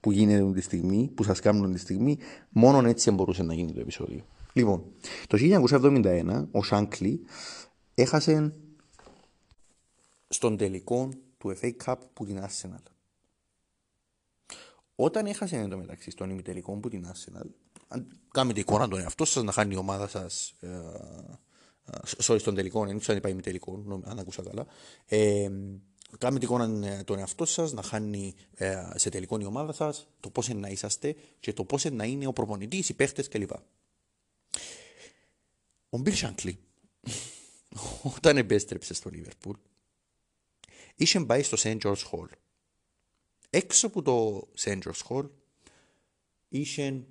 [0.00, 3.80] που γίνεται τη στιγμή, που σας κάνουν τη στιγμή, μόνο έτσι μπορούσε να γίνει το
[3.80, 4.24] επεισόδιο.
[4.52, 4.84] Λοιπόν,
[5.26, 7.20] το 1971 ο Σάνκλι
[7.94, 8.54] έχασε
[10.28, 11.08] στον τελικό
[11.38, 12.82] του FA Cup που την Arsenal.
[14.94, 17.46] Όταν έχασε εν τω μεταξύ στον ημιτελικό που την Arsenal,
[17.92, 20.68] αν κάνετε εικόνα τον εαυτό σας να χάνει η ομάδα σας ε,
[22.18, 24.66] sorry, στον τελικό, δεν ξέρω αν είπα τελικό, αν ακούσα καλά.
[25.06, 25.50] Ε,
[26.18, 30.30] κάνετε εικόνα ε, τον εαυτό σας να χάνει ε, σε τελικό η ομάδα σας, το
[30.30, 33.50] πώς να είσαστε και το πώς να είναι ο προπονητής, οι παίχτες κλπ.
[35.88, 36.58] Ο Μπιλ Σάνκλι,
[38.16, 39.56] όταν επέστρεψε στο Λίβερπουλ,
[40.94, 41.78] είχε πάει στο St.
[41.82, 42.28] George Hall.
[43.50, 44.78] Έξω από το St.
[44.82, 45.28] George Hall
[46.48, 47.04] είχε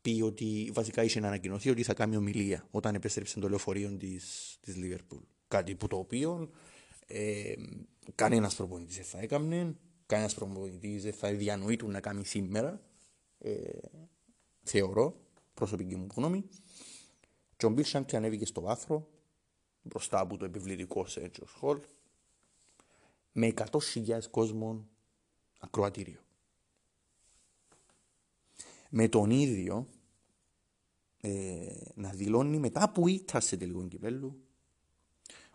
[0.00, 5.18] πει ότι βασικά είχε ανακοινωθεί ότι θα κάνει ομιλία όταν επέστρεψε το λεωφορείο της Λίβερπουλ.
[5.48, 6.50] Κάτι που το οποίο
[7.06, 7.54] ε,
[8.14, 12.80] κανένας προπονητής δεν θα έκανε, κανένας προπονητής δεν θα διανοεί να κάνει σήμερα.
[13.38, 13.78] Ε,
[14.62, 15.20] θεωρώ,
[15.54, 16.44] προσωπική μου γνώμη.
[17.56, 19.08] Και ο Μπιλ Σάνκ ανέβηκε στο βάθρο
[19.82, 21.80] μπροστά από το επιβλητικό Σέτζο Χολ
[23.32, 24.88] με 100.000 κόσμων
[25.58, 26.20] ακροατήριο.
[28.88, 29.88] Με τον ίδιο
[31.20, 34.42] ε, να δηλώνει μετά που ήρθα σε τελικό κυπέλου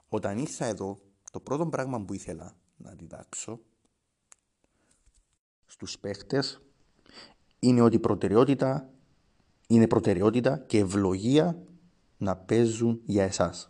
[0.08, 1.00] όταν ήρθα εδώ
[1.32, 3.60] το πρώτο πράγμα που ήθελα να διδάξω
[5.66, 6.62] στους παίχτες
[7.60, 8.94] είναι ότι προτεραιότητα
[9.68, 11.64] είναι προτεραιότητα και ευλογία
[12.18, 13.70] να παίζουν για εσάς.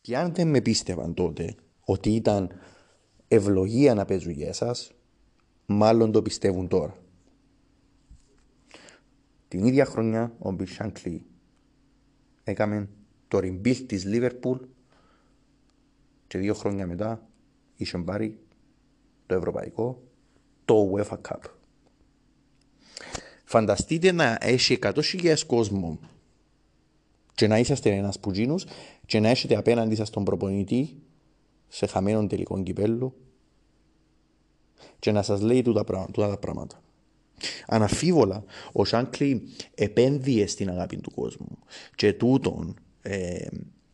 [0.00, 2.50] Και αν δεν με πίστευαν τότε ότι ήταν
[3.28, 4.92] ευλογία να παίζουν για εσάς,
[5.66, 7.05] μάλλον το πιστεύουν τώρα.
[9.56, 11.24] Την ίδια χρονιά ο Μπιλ Σάνκλι
[12.44, 12.88] έκαμε
[13.28, 14.58] το rebuild της Λίβερπουλ
[16.26, 17.28] και δύο χρόνια μετά
[17.76, 18.38] είχε πάρει
[19.26, 20.02] το ευρωπαϊκό,
[20.64, 21.40] το UEFA Cup.
[23.44, 25.98] Φανταστείτε να έχει 100.000 κόσμο
[27.34, 28.66] και να είσαστε ένας πουτζίνος
[29.06, 31.02] και να έχετε απέναντι σας τον προπονητή
[31.68, 33.14] σε χαμένο τελικό κυπέλο
[34.98, 36.80] και να σας λέει τούτα τα πράγματα.
[37.66, 39.42] Αναφίβολα, ο Σάνκλι
[39.74, 41.58] επένδυε στην αγάπη του κόσμου
[41.94, 43.46] και τούτον ε,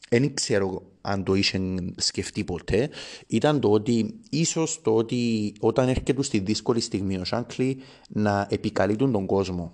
[0.09, 1.61] δεν ξέρω αν το είχε
[1.97, 2.91] σκεφτεί ποτέ,
[3.27, 7.79] ήταν το ότι ίσως το ότι όταν έρχεται στη δύσκολη στιγμή ο Σάνκλι
[8.09, 9.73] να επικαλύπτουν τον κόσμο.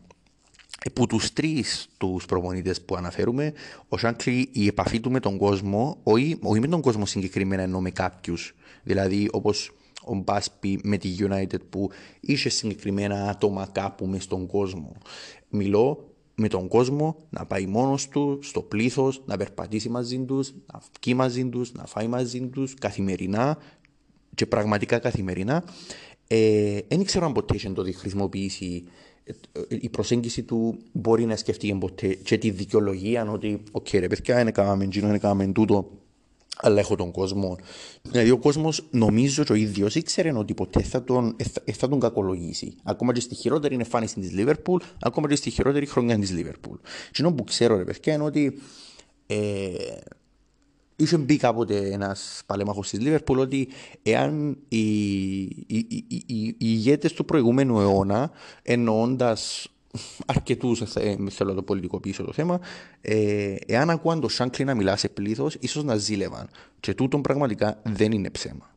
[0.92, 3.52] Που τους τρεις τους προπονητές που αναφέρουμε,
[3.88, 7.80] ο Σάνκλι η επαφή του με τον κόσμο, όχι, όχι με τον κόσμο συγκεκριμένα, ενώ
[7.80, 8.54] με κάποιους.
[8.82, 9.72] Δηλαδή, όπως
[10.08, 11.90] ο Μπάσπι με τη United που
[12.20, 14.92] είχε συγκεκριμένα άτομα κάπου μες στον κόσμο.
[15.48, 20.80] Μιλώ με τον κόσμο να πάει μόνος του στο πλήθος, να περπατήσει μαζί τους, να
[21.00, 23.58] βγει μαζί τους, να φάει μαζί τους καθημερινά
[24.34, 25.64] και πραγματικά καθημερινά.
[26.26, 28.84] Ε, δεν ξέρω αν ποτέ είχε το χρησιμοποιήσει
[29.24, 29.32] ε,
[29.68, 34.46] η προσέγγιση του μπορεί να σκεφτεί ποτέ και τη δικαιολογία ότι «ΟΚ ρε παιδιά, δεν
[34.46, 35.90] έκαναμε γίνο, δεν έκαναμε τούτο,
[36.60, 37.56] αλλά έχω τον κόσμο».
[38.02, 42.00] Δηλαδή ο κόσμος νομίζω και ο ίδιος ήξερε ότι ποτέ θα τον, ε, θα τον
[42.00, 42.74] κακολογήσει.
[42.82, 46.76] Ακόμα και στη χειρότερη εμφάνιση της Λίβερπουλ, ακόμα και στη χειρότερη χρονιά της Λίβερπουλ.
[47.10, 48.58] Και που ξέρω ρε παιδιά είναι ότι
[49.26, 49.36] ε,
[51.00, 53.68] Είχε μπει κάποτε ένας παλέμαχος της Λίβερπουλ ότι
[54.02, 54.78] εάν οι,
[55.40, 58.30] οι, οι, οι, οι ηγέτες του προηγούμενου αιώνα,
[58.62, 59.68] εννοώντας
[60.26, 60.82] αρκετούς,
[61.30, 62.60] θέλω το πολιτικό πίσω το θέμα,
[63.00, 66.48] ε, εάν ακούαν το Σάνκλι να μιλά σε πλήθος, ίσως να ζήλευαν.
[66.80, 68.70] Και τούτον πραγματικά δεν είναι ψέμα.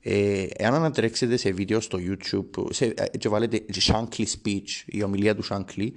[0.00, 5.34] Ε, εάν ανατρέξετε σε βίντεο στο YouTube σε, ε, και βάλετε Shankly Speech, η ομιλία
[5.34, 5.88] του Shankly,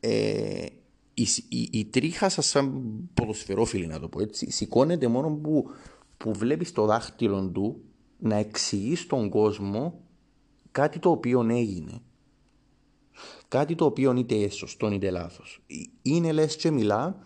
[0.00, 0.66] ε,
[1.14, 2.82] η, η, η τρίχα σας, σαν
[3.14, 5.66] ποδοσφαιρόφιλη να το πω έτσι, σηκώνεται μόνο που,
[6.16, 7.80] που βλέπεις το δάχτυλο του
[8.18, 10.00] να εξηγείς στον κόσμο
[10.70, 12.02] κάτι το οποίο έγινε.
[13.50, 15.62] Κάτι το οποίο είτε σωστό είτε λάθος.
[16.02, 17.18] Είναι λες και μιλά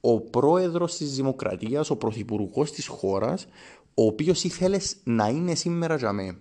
[0.00, 3.46] ο πρόεδρος της Δημοκρατίας, ο πρωθυπουργός της χώρας,
[3.94, 6.36] ο οποίος ήθελες να είναι σήμερα για μένα.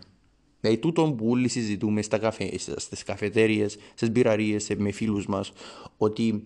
[0.60, 5.52] Δηλαδή τούτο που όλοι συζητούμε στα καφέ, στις καφετέριες, στις μπειραρίες, με φίλους μας,
[5.98, 6.44] ότι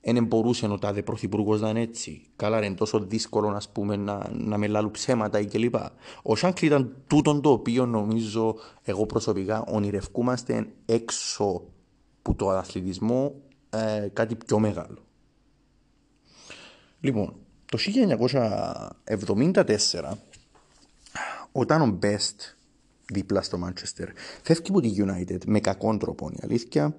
[0.00, 2.22] δεν μπορούσε ο τάδε πρωθυπουργός να είναι έτσι.
[2.36, 5.74] Καλά, είναι τόσο δύσκολο ας πούμε, να, να με λάλουν ψέματα ή κλπ.
[6.22, 11.62] Ο Σάνκλι ήταν τούτο το οποίο νομίζω εγώ προσωπικά ονειρευκούμαστε έξω
[12.26, 13.34] από το αθλητισμό
[13.70, 14.98] ε, κάτι πιο μεγάλο.
[17.00, 17.36] Λοιπόν,
[17.66, 17.78] το
[19.04, 20.12] 1974,
[21.52, 22.54] όταν ο Best
[23.12, 24.06] δίπλα στο Manchester
[24.42, 26.96] φεύγει από τη United με κακόν τρόπο, η αλήθεια,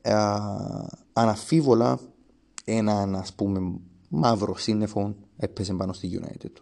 [0.00, 0.14] ε,
[1.12, 2.00] αναφίβολα
[2.64, 6.52] έναν ας πούμε μαύρο σύννεφο έπεσε πάνω στη United.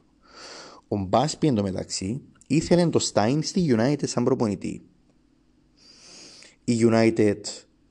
[0.89, 4.83] Ο Μπάσπι εντωμεταξύ ήθελε το Στάιν στη United σαν προπονητή.
[6.65, 7.41] Η United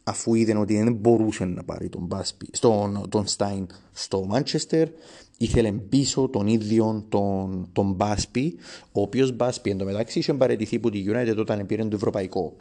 [0.07, 4.85] αφού είδε ότι δεν μπορούσε να πάρει τον, Μπάσπι, στον, τον Στάιν στο Manchester
[5.37, 8.55] ήθελε πίσω τον ίδιο τον, τον Μπάσπι
[8.91, 12.55] ο οποίος Μπάσπι εντωμεταξύ είχε παραιτηθεί από τη United όταν πήρε το ευρωπαϊκό.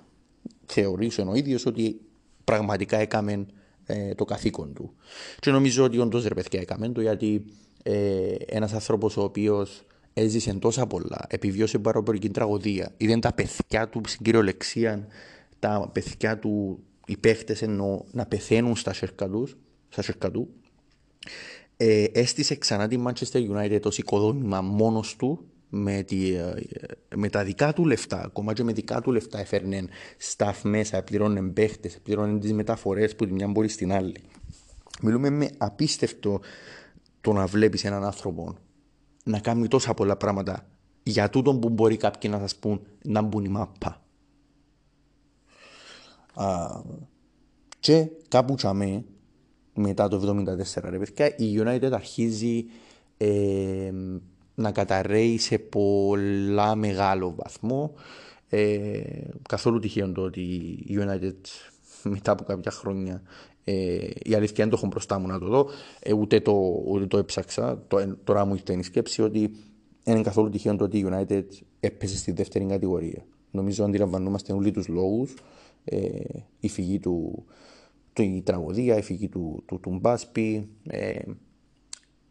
[0.66, 2.00] Θεωρήσε ο ίδιος ότι
[2.44, 3.46] πραγματικά έκαμε
[3.86, 4.92] ε, το καθήκον του.
[5.40, 7.44] Και νομίζω ότι όντως ρε παιδιά έκαμε το γιατί
[7.82, 14.00] ε, ένας άνθρωπος ο οποίος έζησε τόσα πολλά, επιβίωσε παραπολική τραγωδία, είδε τα παιδιά του
[14.06, 15.06] στην κυριολεξία,
[15.58, 19.56] τα παιδιά του, οι παίχτες εννοώ, να πεθαίνουν στα σέρκα τους,
[19.88, 20.48] στα σέρκα του.
[21.76, 26.54] Ε, έστησε ξανά τη Manchester United ω οικοδόμημα μόνος του με, τη, ε,
[27.14, 29.84] με τα δικά του λεφτά, ακόμα και με δικά του λεφτά έφερνε
[30.36, 34.16] staff μέσα, πληρώνε παίχτες, πληρώνε τις μεταφορές που τη μια μπορεί στην άλλη.
[35.02, 36.40] Μιλούμε με απίστευτο
[37.20, 38.56] το να βλέπεις έναν άνθρωπο
[39.24, 40.66] να κάνει τόσα πολλά πράγματα
[41.02, 44.03] για τούτο που μπορεί κάποιοι να σας πούν να μπουν η μάπα.
[46.34, 46.80] Α,
[47.80, 49.04] και κάπου τσαμέ,
[49.74, 50.44] μετά το
[50.74, 52.64] 1974 ρε παιδιά, η United αρχίζει
[53.16, 53.92] ε,
[54.54, 57.92] να καταρρέει σε πολλά μεγάλο βαθμό.
[58.48, 59.00] Ε,
[59.48, 60.40] καθόλου τυχαίο το ότι
[60.86, 61.34] η United
[62.14, 63.22] μετά από κάποια χρόνια
[63.64, 65.66] ε, η αλήθεια δεν το έχω μπροστά μου να το δω,
[66.00, 67.82] ε, ούτε, το, ούτε το έψαξα.
[67.88, 69.50] Το, τώρα μου ήρθε η σκέψη ότι
[70.02, 71.44] δεν είναι καθόλου τυχαίο το ότι η United
[71.80, 73.24] έπεσε στη δεύτερη κατηγορία.
[73.50, 75.34] Νομίζω αντιλαμβανόμαστε όλοι τους λόγους.
[75.84, 75.98] Ε,
[76.60, 77.44] η φυγή του,
[78.12, 81.18] του, η τραγωδία, η φυγή του, του, του Μπάσπι, ε,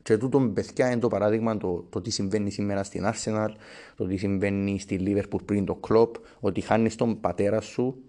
[0.03, 3.49] και τούτο με παιδιά είναι το παράδειγμα το, το τι συμβαίνει σήμερα στην Arsenal,
[3.95, 8.03] το τι συμβαίνει στη Liverpool πριν το Klopp, ότι χάνεις τον πατέρα σου,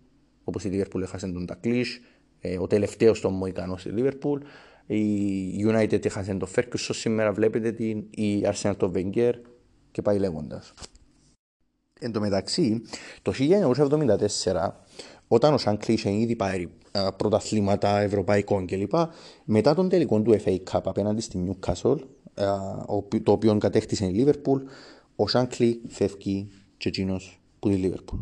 [0.45, 2.01] όπως η Liverpool έχασε τον Τακλής,
[2.41, 4.39] ε, ο τελευταίος τον Μοϊκανό στη Liverpool,
[4.87, 9.33] η United έχασε τον Ferguson, σήμερα βλέπετε την, η Arsenal τον Wenger
[9.91, 10.75] και πάει λέγοντας.
[12.01, 12.83] Εν τω μεταξύ,
[13.23, 14.71] το 1974
[15.35, 16.73] όταν ο Σάνκλι είχε ήδη πάρει
[17.17, 18.93] πρωταθλήματα ευρωπαϊκών κλπ.
[19.45, 21.99] Μετά τον τελικό του FA Cup απέναντι στη Newcastle,
[23.23, 24.61] το οποίο κατέκτησε η Liverpool,
[25.17, 28.21] ο Σάνκλι φεύγει και εκείνος που είναι η Liverpool.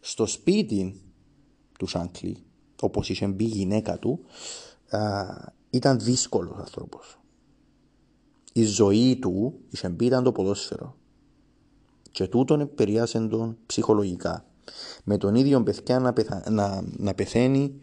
[0.00, 1.00] Στο σπίτι
[1.78, 2.36] του Σάνκλι,
[2.80, 4.20] όπως είχε μπει η γυναίκα του,
[5.70, 7.18] ήταν δύσκολος άνθρωπος.
[8.52, 10.96] η ζωή του είχε μπει ήταν το ποδόσφαιρο.
[12.10, 14.46] Και τούτον επηρεάσε τον ψυχολογικά.
[15.04, 16.44] Με τον ίδιο παιδιά να, πεθα...
[16.50, 17.80] να, να πεθαίνει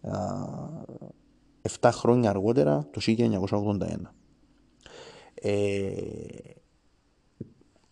[0.00, 0.18] α,
[1.80, 3.86] 7 χρόνια αργότερα, το 1981.
[5.34, 5.90] Ε,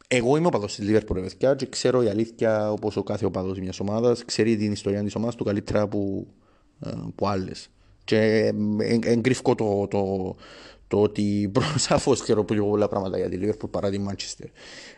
[0.09, 3.59] εγώ είμαι ο παδός της Λίβερπουλ, παιδιά, και ξέρω η αλήθεια όπως ο κάθε οπαδός
[3.59, 6.27] μιας ομάδας ξέρει την ιστορία της ομάδας του καλύτερα από,
[6.81, 7.69] από άλλες.
[8.05, 8.53] Και
[9.03, 10.35] εγκρίφκω το, το,
[10.89, 14.49] το ότι προσαφώ ξέρω πιο πολλά πράγματα για τη Λίβερπουλ παρά τη Μάντσεστερ.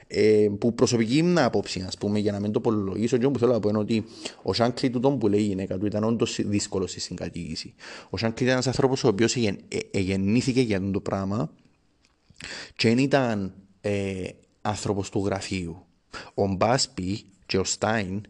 [0.07, 3.53] Ε, που προσωπική μου άποψη, ας πούμε, για να μην το απολογήσω, και που θέλω
[3.53, 4.05] να πω είναι ότι
[4.43, 7.75] ο Σάνκλι του τον που λέει η γυναίκα του ήταν όντως δύσκολος στη συγκατοίκηση.
[8.11, 9.37] Ο Σάνκλι ήταν ένας άνθρωπος ο οποίος
[9.93, 11.51] γεννήθηκε για αυτό το πράγμα
[12.77, 14.29] και δεν ήταν ε,
[14.63, 15.87] άνθρωπος του γραφείου.
[16.35, 18.21] Ο Μπάσπι και ο Στάιν,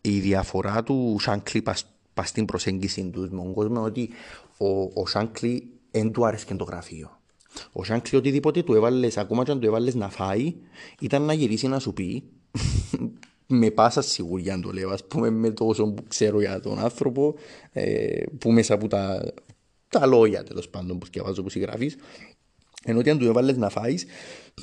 [0.00, 4.08] η διαφορά του Σάνκλι πας στην προσέγγιση τους με τον κόσμο ότι
[4.56, 7.18] ο, ο Σάνκλι δεν του άρεσε και το γραφείο.
[7.72, 10.54] Ο Σάνκλι οτιδήποτε του έβαλες, ακόμα και αν του έβαλες να φάει,
[11.00, 12.22] ήταν να γυρίσει να σου πει
[13.46, 17.34] με πάσα σιγουριά το λέω, ας πούμε με τόσο που ξέρω για τον άνθρωπο,
[17.72, 19.32] ε, που μέσα από τα,
[19.88, 21.96] τα λόγια τέλος πάντων που σκεφάζω που συγγράφεις,
[22.84, 24.06] ενώ ότι αν του έβαλες να φάεις,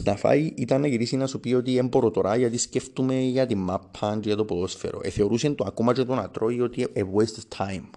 [0.04, 3.46] να φάει ήταν να γυρίσει να σου πει ότι δεν μπορώ τώρα γιατί σκέφτομαι για
[3.46, 5.00] τη μάπα και για το ποδόσφαιρο.
[5.04, 7.90] Ε, θεωρούσε το ακόμα και το να τρώει ότι a waste time.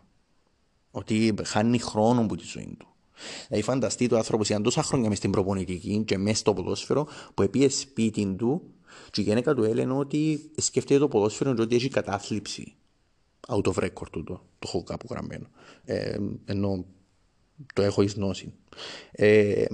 [0.91, 2.94] Ότι χάνει χρόνο από τη ζωή του.
[3.49, 7.43] Δηλαδή φανταστεί το άνθρωπος ήταν τόσα χρόνια μες στην προπονητική και μέσα στο ποδόσφαιρο που
[7.43, 8.63] επίε σπίτι του
[9.11, 12.75] και η γυναίκα του έλεγε ότι σκέφτεται το ποδόσφαιρο και ότι έχει κατάθλιψη.
[13.49, 15.47] Out of record του το, το έχω κάπου γραμμένο.
[15.85, 16.85] Ε, ενώ
[17.75, 18.53] το έχω εις γνώση.
[19.11, 19.65] Ε,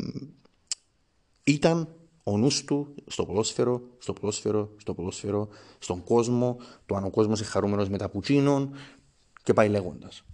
[1.45, 5.49] ήταν ο νους του στο ποδόσφαιρο, στο ποδόσφαιρο, στο ποδόσφαιρο,
[5.79, 8.73] στον κόσμο, το αν ο κόσμος είναι χαρούμενος με τα πουτσίνων
[9.43, 10.25] και πάει λέγοντας.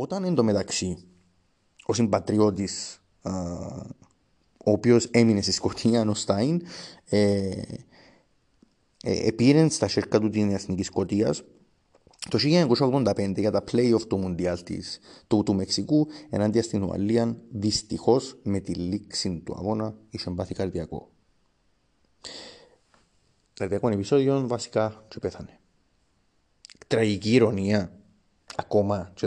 [0.00, 0.96] Όταν εντωμεταξύ
[1.84, 3.02] ο συμπατριώτης
[4.64, 6.62] ο οποίος έμεινε στη Σκοτία, ο Στάιν,
[7.04, 7.62] ε,
[9.02, 11.42] ε, στα σέρκα του την Εθνικής Σκοτίας
[12.28, 18.38] το 1985 για τα play-off του Μουντιάλ της, του, του Μεξικού ενάντια στην Ουαλία δυστυχώς
[18.42, 21.10] με τη λήξη του αγώνα είχε πάθει καρδιακό.
[23.54, 25.58] Καρδιακό επεισόδιο βασικά και πέθανε.
[26.86, 27.92] Τραγική ηρωνία
[28.56, 29.26] ακόμα και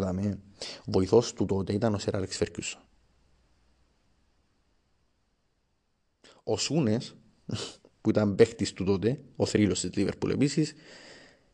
[0.66, 0.82] δαμε.
[0.86, 2.82] Βοηθός του τότε ήταν ο Σερ Άλεξ Φέρκιουσον.
[6.44, 7.16] Ο Σούνες
[8.02, 10.74] που ήταν παίχτης του τότε, ο θρύλος της Λίβερπουλ επίσης,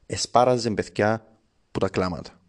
[0.05, 1.37] εσπάραζε παιδιά
[1.71, 2.41] που τα κλάματα.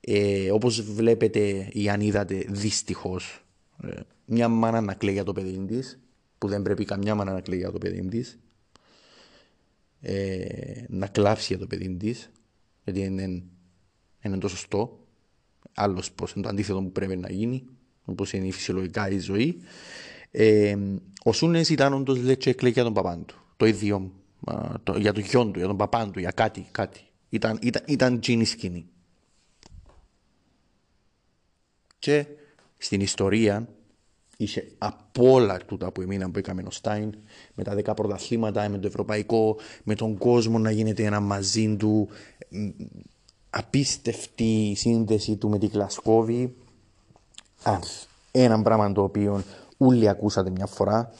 [0.00, 3.44] Ε, όπως βλέπετε ή αν είδατε δυστυχώς
[3.82, 5.98] ε, μια μάνα να κλαίει για το παιδί της,
[6.38, 8.38] που δεν πρέπει καμιά μάνα να κλαίει για το παιδί της,
[10.00, 12.30] ε, να κλάψει για το παιδί της,
[12.84, 13.42] γιατί είναι,
[14.20, 15.05] είναι το σωστό
[15.76, 17.64] άλλος πώς είναι το αντίθετο που πρέπει να γίνει
[18.04, 19.60] όπως είναι η φυσιολογικά η ζωή
[20.30, 20.76] ε,
[21.24, 24.10] ο Σούνες ήταν όντως λέτσι και για τον παπά του το ίδιο
[24.82, 27.00] το, για τον γιον του, για τον παπά του, για κάτι, κάτι.
[27.28, 28.86] Ήταν, ήταν, ήταν τζίνι σκηνή.
[31.98, 32.26] Και
[32.78, 33.68] στην ιστορία
[34.36, 37.14] είχε από όλα τούτα που έμειναν που έκαμε ο Στάιν,
[37.54, 42.08] με τα δέκα πρωταθλήματα, με το ευρωπαϊκό, με τον κόσμο να γίνεται ένα μαζί του,
[43.58, 46.56] απίστευτη σύνδεση του με τη Γλασκόβη.
[48.30, 49.42] Ένα πράγμα το οποίο
[49.78, 51.12] Όλοι ακούσατε μια φορά,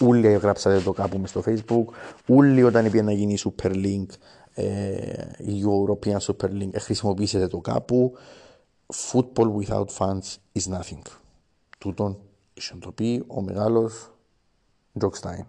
[0.00, 1.84] όλοι γράψατε το κάπου μες στο facebook,
[2.26, 4.06] όλοι όταν πήγαινε να γίνει η Super Link,
[4.54, 8.14] ε, η European Super Link, ε, χρησιμοποιήσετε το κάπου.
[8.86, 11.02] Football without fans is nothing.
[11.78, 12.18] Τούτον
[12.54, 14.10] είχε το πει ο μεγάλος
[14.98, 15.44] Τζοκστάιν.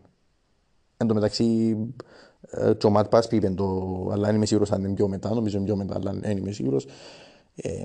[0.97, 2.24] Εν τω μεταξύ, ε,
[2.77, 3.65] και ο Ματ Πας είπε το,
[4.11, 6.87] αλλά δεν είμαι σίγουρος αν είναι πιο μετά, νομίζω πιο μετά, αλλά δεν είμαι σίγουρος.
[7.55, 7.83] Ε,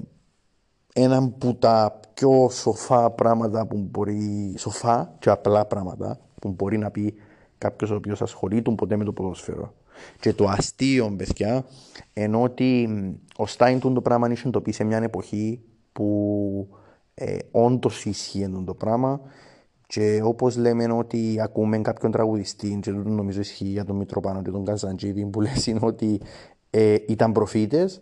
[0.93, 6.91] ένα από τα πιο σοφά πράγματα που μπορεί, σοφά και απλά πράγματα που μπορεί να
[6.91, 7.15] πει
[7.59, 9.75] κάποιος ο οποίος ασχολείται ποτέ με το ποδόσφαιρο.
[10.21, 11.65] Και το αστείο, παιδιά,
[12.13, 12.89] ενώ ότι
[13.37, 15.61] ο Στάιν το πράγμα είχε το πει σε μια εποχή
[15.93, 16.69] που
[17.15, 19.21] ε, όντως ισχύει το πράγμα.
[19.91, 24.51] Και όπως λέμε ότι ακούμε κάποιον τραγουδιστή, και το νομίζω ισχύει για τον Μητροπάνο και
[24.51, 26.21] τον Καζαντζίδη, που λένε ότι
[26.71, 28.01] ε, ήταν προφήτες,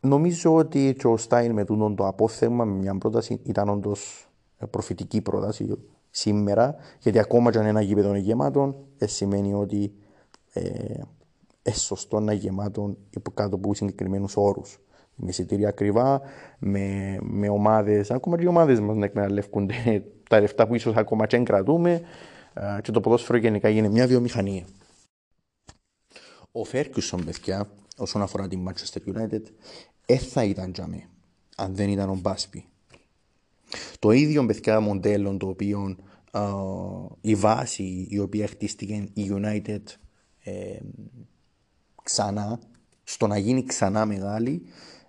[0.00, 4.28] Νομίζω ότι και ο Στάιν με τούτον το απόθεμα με μια πρόταση ήταν όντως
[4.70, 5.78] προφητική πρόταση
[6.10, 9.92] σήμερα, γιατί ακόμα και αν ένα γήπεδο είναι γεμάτο, ε, σημαίνει ότι
[10.52, 10.62] ε,
[11.62, 12.96] ε, σωστό να γεμάτο
[13.34, 14.80] κάτω από συγκεκριμένους όρους.
[15.14, 16.20] Με εισιτήρια ακριβά,
[16.58, 21.26] με, με ομάδες, ακόμα και οι ομάδες μας να εκμεταλλεύονται τα λεφτά που ίσως ακόμα
[21.26, 22.02] και κρατούμε,
[22.54, 24.64] ε, και το ποδόσφαιρο γενικά είναι μια βιομηχανία.
[26.52, 29.42] Ο Φέρκουσον, παιδιά, όσον αφορά την Manchester United,
[30.06, 31.08] δεν θα ήταν τζαμί
[31.56, 32.64] αν δεν ήταν ο Μπάσπι.
[33.98, 35.96] Το ίδιο παιδιά μοντέλο το οποίο
[36.30, 36.42] α,
[37.20, 39.82] η βάση η οποία χτίστηκε η United
[40.44, 40.78] ε,
[42.02, 42.60] ξανά,
[43.04, 44.62] στο να γίνει ξανά μεγάλη,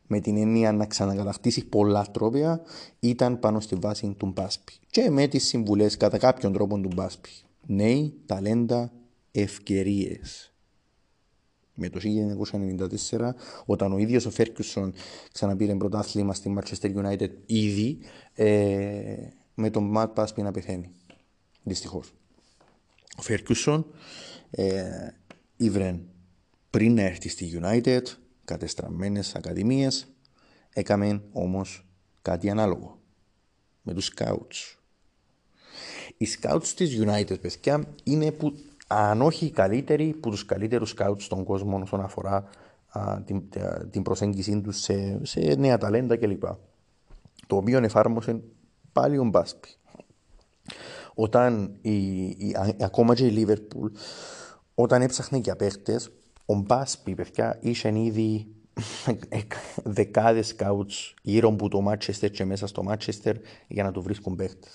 [0.08, 2.62] με την έννοια να ξανακατακτήσει πολλά τρόπια,
[3.00, 4.74] ήταν πάνω στη βάση του Μπάσπη.
[4.90, 7.30] Και με τις συμβουλές κατά κάποιον τρόπο του Μπάσπη.
[7.66, 8.92] Νέοι, ταλέντα,
[9.32, 10.52] ευκαιρίες.
[11.80, 12.00] Με το
[13.10, 13.30] 1994,
[13.66, 14.94] όταν ο ίδιος ο Φέρκιουσον
[15.32, 17.98] ξαναπήρε πρωτάθλημα στη Manchester United ήδη,
[18.34, 19.16] ε,
[19.54, 20.90] με τον Ματ Πάσπη να πεθαίνει.
[21.64, 22.14] Δυστυχώς.
[23.18, 23.86] Ο Φέρκιουσον
[24.50, 24.84] ε,
[25.58, 26.00] ήβρε
[26.70, 28.02] πριν να έρθει στη United,
[28.48, 30.08] κατεστραμμένες ακαδημίες,
[30.74, 31.86] έκαμε όμως
[32.22, 33.00] κάτι ανάλογο
[33.82, 34.78] με τους scouts.
[36.18, 38.54] Οι scouts της United, παιδιά, είναι που,
[38.88, 42.50] αν όχι οι καλύτεροι, που τους καλύτερους scouts στον κόσμο όσον αφορά
[42.88, 43.44] α, την,
[43.92, 46.44] την προσέγγιση τους σε, σε νέα ταλέντα κλπ.
[47.48, 48.42] Το οποίο εφάρμοσε
[48.92, 49.70] πάλι ο Μπάσπι.
[51.14, 53.92] Όταν η, η, ακόμα και η Liverpool,
[54.76, 56.12] όταν έψαχνε για παίχτες,
[56.50, 58.48] ο Μπάσπι, παιδιά, είχε ήδη
[59.84, 60.92] δεκάδες σκάουτ
[61.22, 63.36] γύρω από το Μάτσεστερ και μέσα στο Μάτσεστερ
[63.68, 64.68] για να του βρίσκουν παίχτε.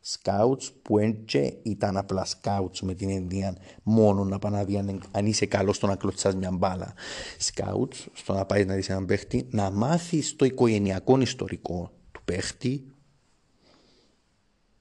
[0.00, 5.02] Σκάουτς που έτσι ήταν απλά σκάουτς με την έννοια μόνο να πάνε να δει αν,
[5.10, 6.94] αν είσαι καλός στο να κλωτσάς μια μπάλα.
[7.38, 12.91] Σκάουτς στο να πάει να δεις έναν παίχτη, να μάθεις το οικογενειακό ιστορικό του παίχτη,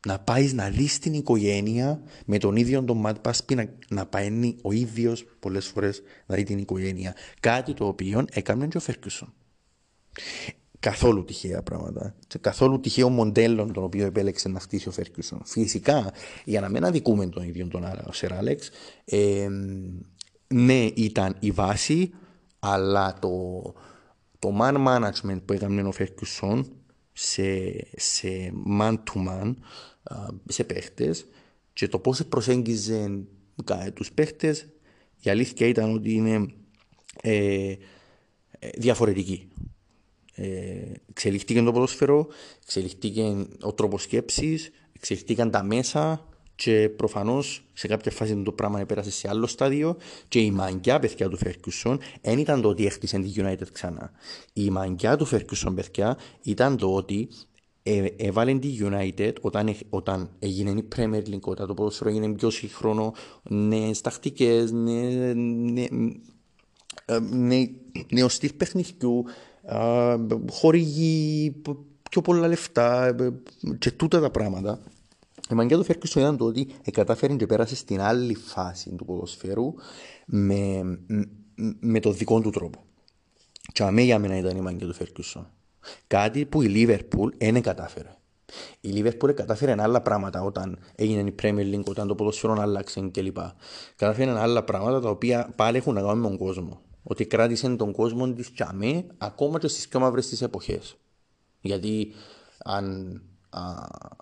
[0.07, 4.55] να πάεις να δει την οικογένεια με τον ίδιο τον Ματ Πάσπι να, να πάει
[4.61, 7.15] ο ίδιος πολλές φορές να δει την οικογένεια.
[7.39, 9.33] Κάτι το οποίο έκανε και ο Φέρκιουσον.
[10.79, 12.15] Καθόλου τυχαία πράγματα.
[12.27, 15.41] Και καθόλου τυχαίο μοντέλο τον οποίο επέλεξε να χτίσει ο Φέρκιουσον.
[15.45, 16.13] Φυσικά,
[16.45, 18.69] για να μην αδικούμε τον ίδιο τον Σερ Άλεξ,
[19.05, 19.47] ε,
[20.47, 22.13] ναι, ήταν η βάση,
[22.59, 23.61] αλλά το,
[24.39, 26.71] το man management που έκανε ο Φέρκιουσον
[27.13, 27.43] σε,
[27.95, 29.53] σε man to man
[30.47, 31.25] σε παίχτες
[31.73, 33.23] και το πώς προσέγγιζε
[33.93, 34.67] τους παίχτες,
[35.21, 36.53] η αλήθεια ήταν ότι είναι
[37.21, 37.75] ε,
[38.59, 39.47] ε διαφορετική.
[40.35, 40.47] Ε,
[41.09, 42.27] εξελιχθήκε το ποδόσφαιρο,
[42.63, 46.25] εξελιχθήκε ο τρόπος σκέψης, εξελιχθήκαν τα μέσα
[46.55, 49.97] και προφανώς σε κάποια φάση το πράγμα πέρασε σε άλλο στάδιο
[50.27, 54.11] και η μαγκιά παιδιά του Φέρκουσον δεν ήταν το ότι έχτισε τη United ξανά.
[54.53, 57.50] Η μαγκιά του Φέρκουσον παιδιά ήταν το ότι ε,
[58.15, 63.13] έβαλε τη United όταν, όταν έγινε η Premier League, όταν το ποδόσφαιρο έγινε πιο σύγχρονο,
[63.43, 65.87] νέες τακτικές, νέο νέ,
[67.19, 67.69] νέ,
[68.11, 69.23] νέος στυλ παιχνιδιού,
[70.49, 71.61] χορηγοί,
[72.09, 73.15] πιο πολλά λεφτά
[73.77, 74.79] και τούτα τα πράγματα.
[75.51, 79.73] Η μαγκιά του Φέρκουσο ήταν το ότι κατάφερε και πέρασε στην άλλη φάση του ποδοσφαίρου
[80.25, 80.81] με,
[81.79, 82.83] με το δικό του τρόπο.
[83.73, 85.47] Και αμέ για μένα ήταν η μαγκιά του Φέρκουσον.
[86.07, 88.15] Κάτι που η Λίβερπουλ δεν κατάφερε.
[88.81, 93.37] Η Λίβερπουλ κατάφερε άλλα πράγματα όταν έγινε η Premier League, όταν το ποδοσφαίρο άλλαξε κλπ.
[93.95, 96.81] Κατάφερε άλλα πράγματα τα οποία πάλι έχουν να κάνουν με τον κόσμο.
[97.03, 100.95] Ότι κράτησε τον κόσμο της τσαμέ ακόμα και στις πιο μαύρες τι εποχές.
[101.61, 102.13] Γιατί
[102.63, 103.21] αν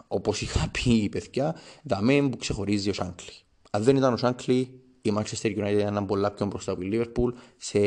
[0.07, 3.32] όπως είχα πει η παιδιά, δαμέ που ξεχωρίζει ο Σάνκλι.
[3.72, 7.34] Αν δεν ήταν ο Σάνκλι, η Manchester United ήταν πολλά πιο μπροστά από η Liverpool
[7.57, 7.80] σε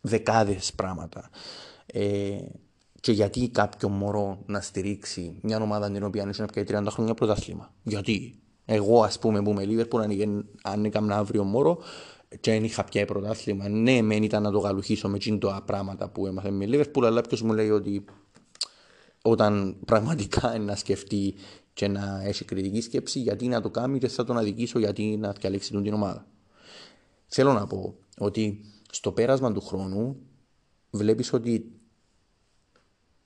[0.00, 1.30] δεκάδες πράγματα.
[1.86, 2.38] Ε,
[3.00, 7.14] και γιατί κάποιο μωρό να στηρίξει μια ομάδα την οποία έχει να πιάει 30 χρόνια
[7.14, 11.78] πρωτάθλημα; Γιατί εγώ, ας πούμε, που είμαι Λίβερπουλ, αν, αν έκανα αύριο μωρό
[12.40, 16.26] και δεν είχα πια πρωτάθλημα, ναι, μεν ήταν να το γαλουχίσω με τα πράγματα που
[16.26, 18.04] έμαθε με Λίβερπουλ, αλλά ποιος μου λέει ότι
[19.22, 21.34] όταν πραγματικά είναι να σκεφτεί
[21.72, 25.32] και να έχει κριτική σκέψη, γιατί να το κάνει και θα τον αδικήσω γιατί να
[25.32, 26.26] διαλέξει την ομάδα.
[27.26, 28.60] Θέλω να πω ότι
[28.90, 30.16] στο πέρασμα του χρόνου
[30.90, 31.75] βλέπεις ότι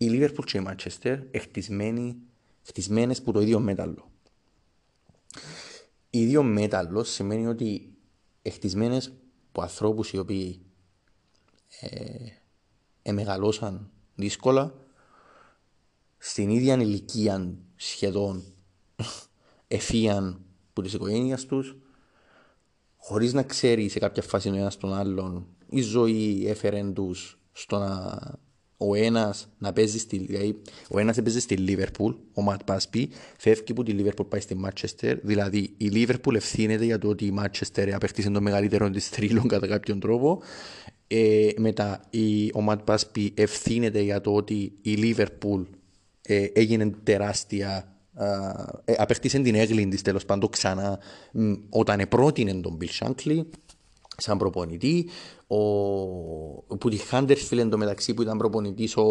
[0.02, 1.18] η Liverpool και η Manchester
[2.62, 4.10] χτισμένες που το ίδιο μέταλλο.
[6.10, 7.94] ίδιο μέταλλο σημαίνει ότι
[8.50, 9.12] χτισμένες
[9.48, 10.60] από ανθρώπους οι οποίοι
[11.80, 12.26] ε,
[13.02, 14.74] εμεγαλώσαν δύσκολα
[16.18, 18.44] στην ίδια ηλικία σχεδόν
[19.68, 20.40] εφίαν
[20.72, 21.76] που τις οικογένειες τους
[22.96, 27.78] χωρίς να ξέρει σε κάποια φάση ο ένας τον άλλον η ζωή έφερε τους στο
[27.78, 28.18] να
[28.82, 33.72] ο ένας να παίζει στη δηλαδή, ο ένας έπαιζε στη Λίβερπουλ, ο Ματ Πάσπι, φεύγει
[33.74, 37.94] που τη Λίβερπουλ πάει στη Μάτσεστερ, δηλαδή η Λίβερπουλ ευθύνεται για το ότι η Μάτσεστερ
[37.94, 40.42] απέκτησε το μεγαλύτερο της θρύλων κατά κάποιον τρόπο.
[41.06, 45.62] Ε, μετά η, ο Ματ Πάσπι ευθύνεται για το ότι η Λίβερπουλ
[46.22, 47.96] ε, έγινε τεράστια
[48.84, 50.98] ε, απέκτησε την έγκλη της τέλος πάντων ξανά
[51.68, 53.44] όταν επρότεινε τον Bill Shankly
[54.16, 55.08] σαν προπονητή.
[55.52, 59.02] Ο, που τη Χάντερσφιλντ εντωμεταξύ που ήταν προπονητής ο,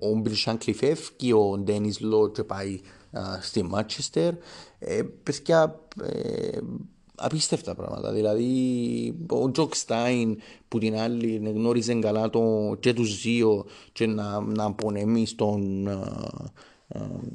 [0.00, 2.80] ο Μπιλ Σάνκλι φεύγει, ο Ντένις Λό και πάει
[3.12, 4.34] α, στη Μάντσεστερ.
[4.78, 6.58] Ε, παιδιά, ε,
[7.14, 8.12] απίστευτα πράγματα.
[8.12, 8.46] Δηλαδή,
[9.26, 14.72] ο Τζοκ Στάιν που την άλλη γνώριζε καλά το, και τους δύο και να, να
[14.72, 15.88] απονέμει στον,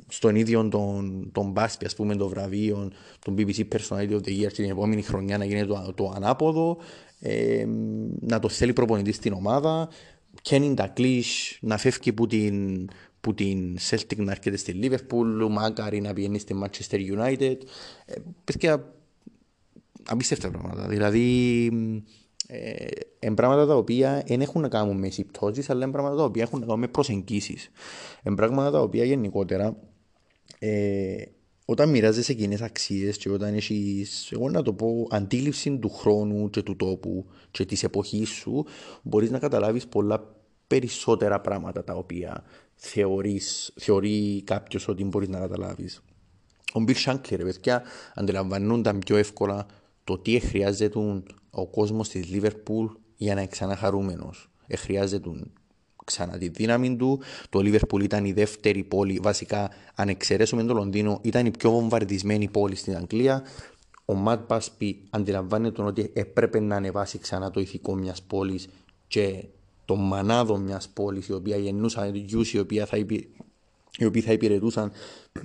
[0.08, 4.48] στον ίδιο τον, τον Μπάσμπι, ας πούμε, το βραβείο, τον BBC Personality of the Year
[4.48, 6.78] και την επόμενη χρονιά να γίνει το, το ανάποδο,
[7.20, 7.66] ε,
[8.20, 9.90] να το θέλει προπονητής στην ομάδα,
[10.42, 12.88] Κένιν Ντακλής να φεύγει που την,
[13.22, 17.58] που την Celtic να έρχεται στη Liverpool, Μάκαρη να πηγαίνει στη Manchester United.
[18.06, 18.94] Ε, παιδιά,
[20.06, 20.88] απίστευτα πράγματα.
[20.88, 21.70] Δηλαδή,
[22.48, 26.44] ε, πράγματα τα οποία δεν έχουν να κάνουν με συμπτώσεις, αλλά είναι πράγματα τα οποία
[26.44, 27.70] έχουν να κάνουν με προσεγγίσεις.
[28.24, 29.78] Είναι πράγματα τα οποία γενικότερα
[30.60, 31.16] ε,
[31.66, 36.62] όταν μοιράζεσαι κοινές αξίες και όταν έχεις, εγώ να το πω, αντίληψη του χρόνου και
[36.62, 38.66] του τόπου και της εποχής σου,
[39.02, 40.36] μπορείς να καταλάβεις πολλά
[40.68, 42.44] περισσότερα πράγματα τα οποία
[42.76, 46.02] θεωρείς, θεωρεί κάποιος ότι μπορείς να καταλάβεις.
[46.74, 47.84] Ο Μπιλ Σάνκλερ, παιδιά,
[48.16, 49.66] αντιλαμβανόνταν πιο εύκολα
[50.04, 51.00] το τι χρειάζεται
[51.56, 52.86] ο κόσμος της Λίβερπουλ
[53.16, 54.34] για να είναι ξανά χαρούμενο.
[54.68, 55.30] Ε, χρειάζεται
[56.06, 57.20] ξανά τη δύναμη του.
[57.50, 62.50] Το Λίβερπουλ ήταν η δεύτερη πόλη, βασικά αν εξαιρέσουμε το Λονδίνο, ήταν η πιο βομβαρδισμένη
[62.50, 63.44] πόλη στην Αγγλία.
[64.06, 68.68] Ο Ματ Πάσπι αντιλαμβάνεται ότι έπρεπε να ανεβάσει ξανά το ηθικό μιας πόλης
[69.08, 69.46] και
[69.86, 73.36] το μανάδο μιας πόλης, η οποία γεννούσαν γιους, οι οποίοι θα, υπη...
[73.98, 74.92] οι οποίοι θα υπηρετούσαν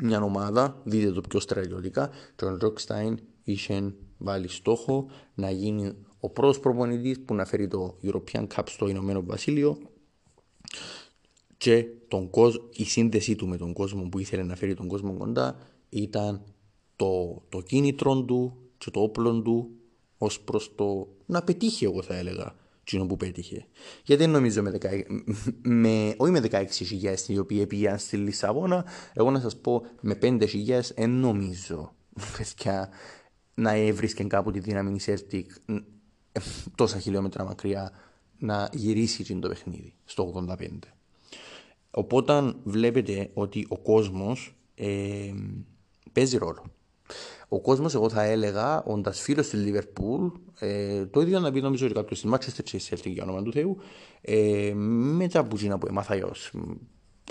[0.00, 6.28] μια ομάδα, δείτε το πιο στρατιωτικά, και ο Ροκστάιν είχε βάλει στόχο να γίνει ο
[6.28, 9.78] πρώτος προπονητής που να φέρει το European Cup στο Ηνωμένο Βασίλειο
[11.56, 15.12] και τον κόσμο, η σύνδεσή του με τον κόσμο που ήθελε να φέρει τον κόσμο
[15.12, 15.56] κοντά
[15.88, 16.42] ήταν
[16.96, 19.70] το, το κίνητρο του και το όπλο του
[20.18, 23.66] ως προς το να πετύχει, εγώ θα έλεγα, εκείνο που πέτυχε.
[24.04, 25.02] Γιατί νομίζω με, 16,
[25.62, 30.18] με όχι με 16 χιλιάδε οι οποίοι πήγαν στη Λισαβόνα, εγώ να σας πω με
[30.22, 31.94] 5 χιλιάδε δεν νομίζω.
[33.62, 35.74] Παιδιά, να έβρισκε κάπου τη δύναμη η Celtic
[36.74, 37.92] τόσα χιλιόμετρα μακριά
[38.38, 40.66] να γυρίσει το παιχνίδι στο 85.
[41.90, 45.32] Οπότε βλέπετε ότι ο κόσμος ε,
[46.12, 46.64] παίζει ρόλο.
[47.48, 50.26] Ο κόσμος, εγώ θα έλεγα, όντας φίλος της Λίβερπουλ,
[50.58, 53.52] ε, το ίδιο να πει νομίζω ότι κάποιος στη Manchester και Celtic για όνομα του
[53.52, 53.76] Θεού,
[54.20, 56.30] ε, μετά από που έμαθα ω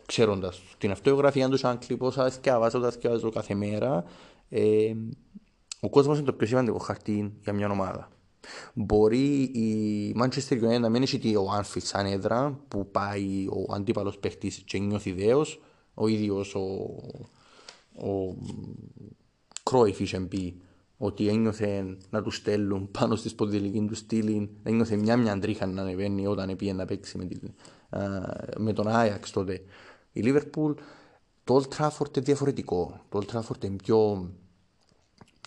[0.06, 2.12] ξέροντας την αυτογραφία τους σαν κλειπό,
[2.42, 4.04] διαβάζοντα και κάθε μέρα,
[4.50, 4.94] ε,
[5.80, 8.10] ο κόσμος είναι το πιο σημαντικό χαρτί για μια ομάδα.
[8.74, 14.18] Μπορεί η Manchester United να μην έχει ο Anfield σαν έδρα που πάει ο αντίπαλος
[14.18, 15.62] παίχτης και νιώθει δέος,
[15.94, 16.60] ο ίδιος ο,
[18.08, 18.36] ο
[19.64, 20.62] Κρόιφ είχε πει
[20.98, 25.82] ότι ένιωθε να τους στέλνουν πάνω στη σπονδυλική του στήλη, ένιωθε μια μια τρίχα να
[25.82, 27.54] ανεβαίνει όταν πήγε να παίξει με, την,
[28.58, 29.64] με τον Άιαξ τότε.
[30.12, 30.74] Η Liverpool,
[31.44, 33.02] το Old Trafford είναι διαφορετικό.
[33.10, 34.30] Το Old Trafford είναι πιο,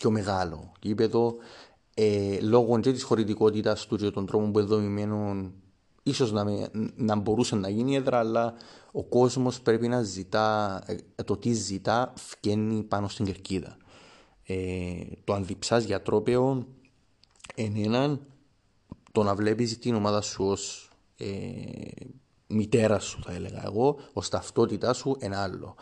[0.02, 0.72] πιο μεγάλο.
[0.80, 1.36] Γήπεδο
[1.94, 5.50] ε, λόγω και της χωρητικότητας του και των τρόπων που είναι δομημένο
[6.02, 6.44] ίσως να,
[6.96, 8.54] να μπορούσε να γίνει έδρα αλλά
[8.92, 13.76] ο κόσμος πρέπει να ζητά ε, το τι ζητά φκένει πάνω στην κερκίδα.
[14.46, 14.56] Ε,
[15.24, 16.66] το αν διψάς για τρόπαιο
[17.54, 18.20] είναι έναν
[19.12, 21.26] το να βλέπεις την ομάδα σου ως ε,
[22.46, 25.74] μητέρας σου θα έλεγα εγώ ως ταυτότητά σου ένα άλλο.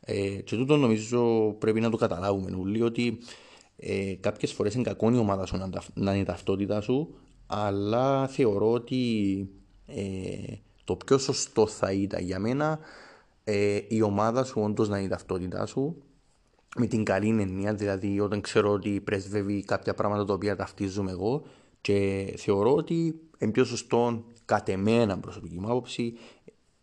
[0.00, 3.18] Ε, και τούτο νομίζω πρέπει να το καταλάβουμε όλοι ότι
[3.80, 7.14] ε, Κάποιες φορές είναι κακό η ομάδα σου να, να είναι η ταυτότητα σου,
[7.46, 9.48] αλλά θεωρώ ότι
[9.86, 10.54] ε,
[10.84, 12.78] το πιο σωστό θα ήταν για μένα
[13.44, 16.02] ε, η ομάδα σου όντως να είναι η ταυτότητά σου
[16.76, 21.42] με την καλή εννοία, δηλαδή όταν ξέρω ότι πρεσβεύει κάποια πράγματα τα οποία ταυτίζομαι εγώ
[21.80, 26.14] και θεωρώ ότι είναι πιο σωστό κατ' εμένα προσωπική μου άποψη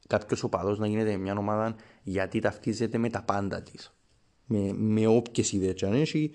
[0.08, 3.92] κάποιος οπαδός να γίνεται μια ομάδα γιατί ταυτίζεται με τα πάντα της.
[4.46, 6.32] Με, με όποιες ιδέες αν έχει,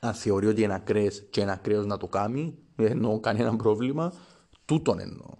[0.00, 4.12] αν θεωρεί ότι είναι ακραίες και είναι ακραίος να το κάνει, δεν εννοώ κανένα πρόβλημα,
[4.64, 5.38] τούτον εννοώ.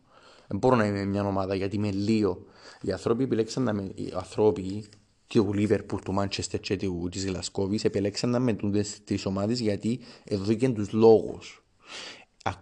[0.49, 2.45] Δεν μπορώ να είμαι μια ομάδα γιατί είμαι λίγο.
[2.83, 4.85] Οι άνθρωποι επιλέξαν να με, οι άνθρωποι
[5.27, 10.55] του Λίβερπουλ, του Μάντσεστερ και του, της Γλασκόβης επιλέξαν να μετούν τις ομάδες γιατί εδώ
[10.55, 11.65] και τους λόγους.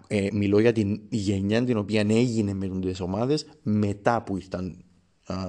[0.07, 4.85] Ε, μιλώ για την γενιά την οποία έγινε με τις ομάδες μετά που ήρθαν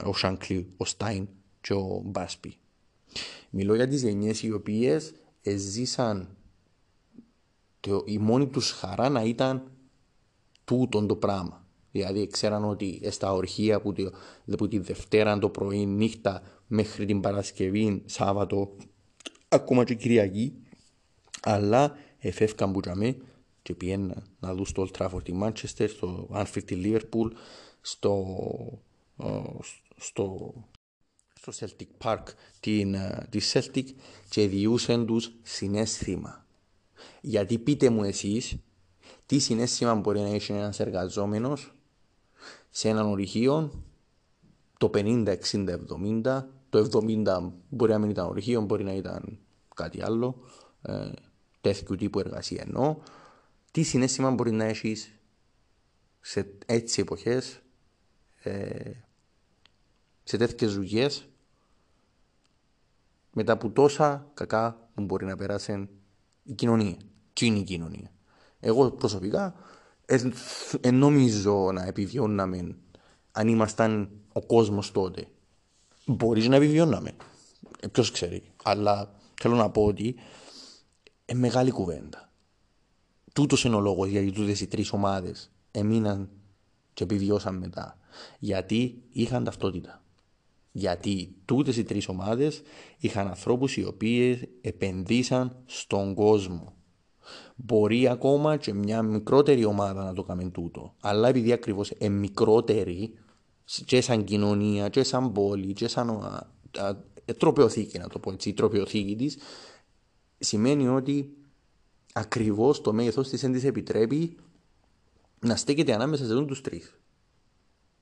[0.06, 1.28] ο Σάνκλι, ο Στάιν
[1.62, 2.56] και ο Μπάσπι.
[3.50, 5.14] Μιλώ για τις γενιές οι οποίες
[5.56, 6.38] ζήσαν
[7.80, 9.72] το, η μόνη τους χαρά να ήταν
[10.66, 11.66] τούτον το πράγμα.
[11.92, 14.06] Δηλαδή ξέραν ότι στα ορχεία που, τη,
[14.58, 18.76] που τη Δευτέρα το πρωί νύχτα μέχρι την Παρασκευή, Σάββατο,
[19.50, 20.54] ακόμα και Κυριακή,
[21.42, 23.18] αλλά εφεύκαν που τζαμί
[23.62, 27.32] και πιένα να δουν στο Old Trafford τη Manchester, στο Anfield τη Liverpool,
[27.82, 28.26] στο,
[29.18, 29.42] ε,
[29.96, 30.54] στο,
[31.34, 32.24] στο Celtic Park
[32.60, 33.86] την, ε, τη Celtic
[34.30, 36.46] και διούσαν τους συνέστημα.
[37.22, 38.58] Γιατί πείτε μου εσείς
[39.26, 41.74] τι συνέστημα μπορεί να έχει ένας εργαζόμενος
[42.70, 43.84] σε έναν ορυχείο
[44.78, 45.78] το 50, 60,
[46.24, 46.90] 70 το
[47.26, 49.40] 70 μπορεί να μην ήταν ορυχείο, μπορεί να ήταν
[49.76, 50.36] κάτι άλλο
[50.82, 51.12] ε,
[51.62, 52.98] τέτοιου τύπου εργασία εννοώ
[53.72, 55.14] τι συνέστημα μπορεί να έχεις
[56.20, 57.62] σε έτσι εποχές
[58.44, 58.92] ε,
[60.24, 61.28] σε τέτοιες δουλειές
[63.34, 65.90] μετά από τόσα κακά που μπορεί να περάσει
[66.44, 66.98] η κοινωνία.
[67.40, 68.12] Τι είναι η κοινωνία.
[68.60, 69.56] Εγώ προσωπικά
[70.82, 72.76] δεν νομίζω να επιβιώναμε
[73.32, 75.28] αν ήμασταν ο κόσμος τότε.
[76.06, 77.16] Μπορείς να επιβιώναμε.
[77.80, 78.44] Ε, Ποιος ξέρει.
[78.64, 80.16] Αλλά θέλω να πω ότι
[81.26, 82.32] είναι μεγάλη κουβέντα.
[83.34, 86.30] Τούτος είναι ο λόγος γιατί τούτες οι τρεις ομάδες έμειναν
[86.94, 87.98] και επιβιώσαν μετά.
[88.40, 90.04] Γιατί είχαν ταυτότητα.
[90.72, 92.62] Γιατί τούτες οι τρεις ομάδες
[92.98, 96.74] είχαν ανθρώπους οι οποίοι επενδύσαν στον κόσμο.
[97.56, 100.94] Μπορεί ακόμα και μια μικρότερη ομάδα να το κάνει τούτο.
[101.02, 103.14] Αλλά επειδή ακριβώς είναι μικρότερη,
[103.86, 106.96] και σαν κοινωνία, και σαν πόλη, και σαν α, α,
[107.38, 109.38] τροπεοθήκη, να το πω έτσι, η τροπεοθήκη της,
[110.40, 111.34] σημαίνει ότι
[112.14, 114.38] ακριβώς το μέγεθος της δεν της επιτρέπει
[115.40, 117.00] να στέκεται ανάμεσα σε τους τρεις.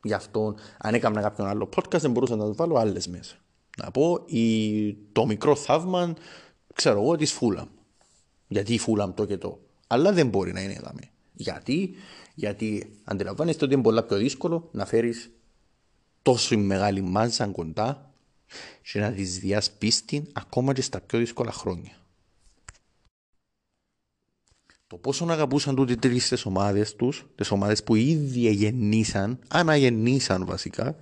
[0.03, 3.35] Γι' αυτό, αν έκανα κάποιον άλλο podcast, δεν μπορούσα να το βάλω άλλες μέσα.
[3.77, 6.13] Να πω η, το μικρό θαύμα,
[6.73, 7.67] ξέρω εγώ, της Φούλαμ.
[8.47, 9.59] Γιατί η Φούλαμ το και το.
[9.87, 10.91] Αλλά δεν μπορεί να είναι εδώ.
[11.33, 11.95] Γιατί,
[12.35, 15.29] γιατί αντιλαμβάνεστε ότι είναι πολύ πιο δύσκολο να φέρεις
[16.21, 18.11] τόσο μεγάλη μάζα κοντά
[18.91, 21.91] και να της διασπίσει ακόμα και στα πιο δύσκολα χρόνια.
[24.87, 30.95] Το πόσο αγαπούσαν τούτοι τρεις τις ομάδες τους, τις ομάδες που ήδη γεννήσαν, αναγεννήσαν βασικά,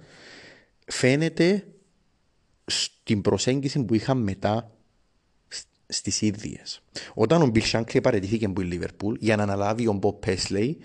[0.88, 1.68] φαίνεται
[2.66, 4.75] στην προσέγγιση που είχαν μετά
[5.88, 6.82] στις ίδιες.
[7.14, 10.78] Όταν ο Μπιλ Σάνκλε παρετήθηκε από η Λίβερπουλ για να αναλάβει ο Μποb Πέσλεϊ,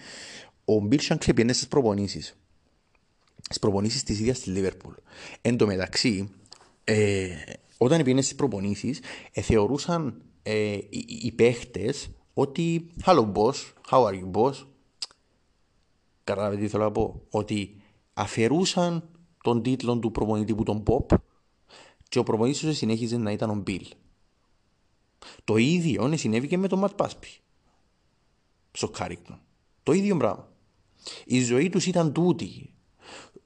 [0.64, 2.34] ο Μπιλ Σάνκλε πήγαινε στις προπονήσεις.
[3.42, 4.92] Στις προπονήσεις της ίδιας της Λίβερπουλ.
[5.40, 6.28] Εν τω μεταξύ,
[6.84, 7.28] ε,
[7.78, 9.00] όταν πήγαινε στις προπονήσεις,
[9.32, 13.54] ε, θεωρούσαν ε, οι, οι παίχτες ότι Hello boss,
[13.90, 14.52] how are you boss;
[16.24, 17.80] Καταλάβετε τι θέλω να πω Ότι
[18.14, 19.08] αφαιρούσαν
[19.42, 21.16] τον τίτλο του προπονητή που τον Bob
[22.08, 23.82] και ο προπονητής τους συνέχιζε να ήταν ο Bill.
[25.44, 27.28] Το ίδιο συνέβη και με τον Ματ Μπάσμπι.
[28.72, 29.40] Στο Κάρινγκτον.
[29.82, 30.48] Το ίδιο πράγμα.
[31.24, 32.74] Η ζωή τους ήταν τούτη.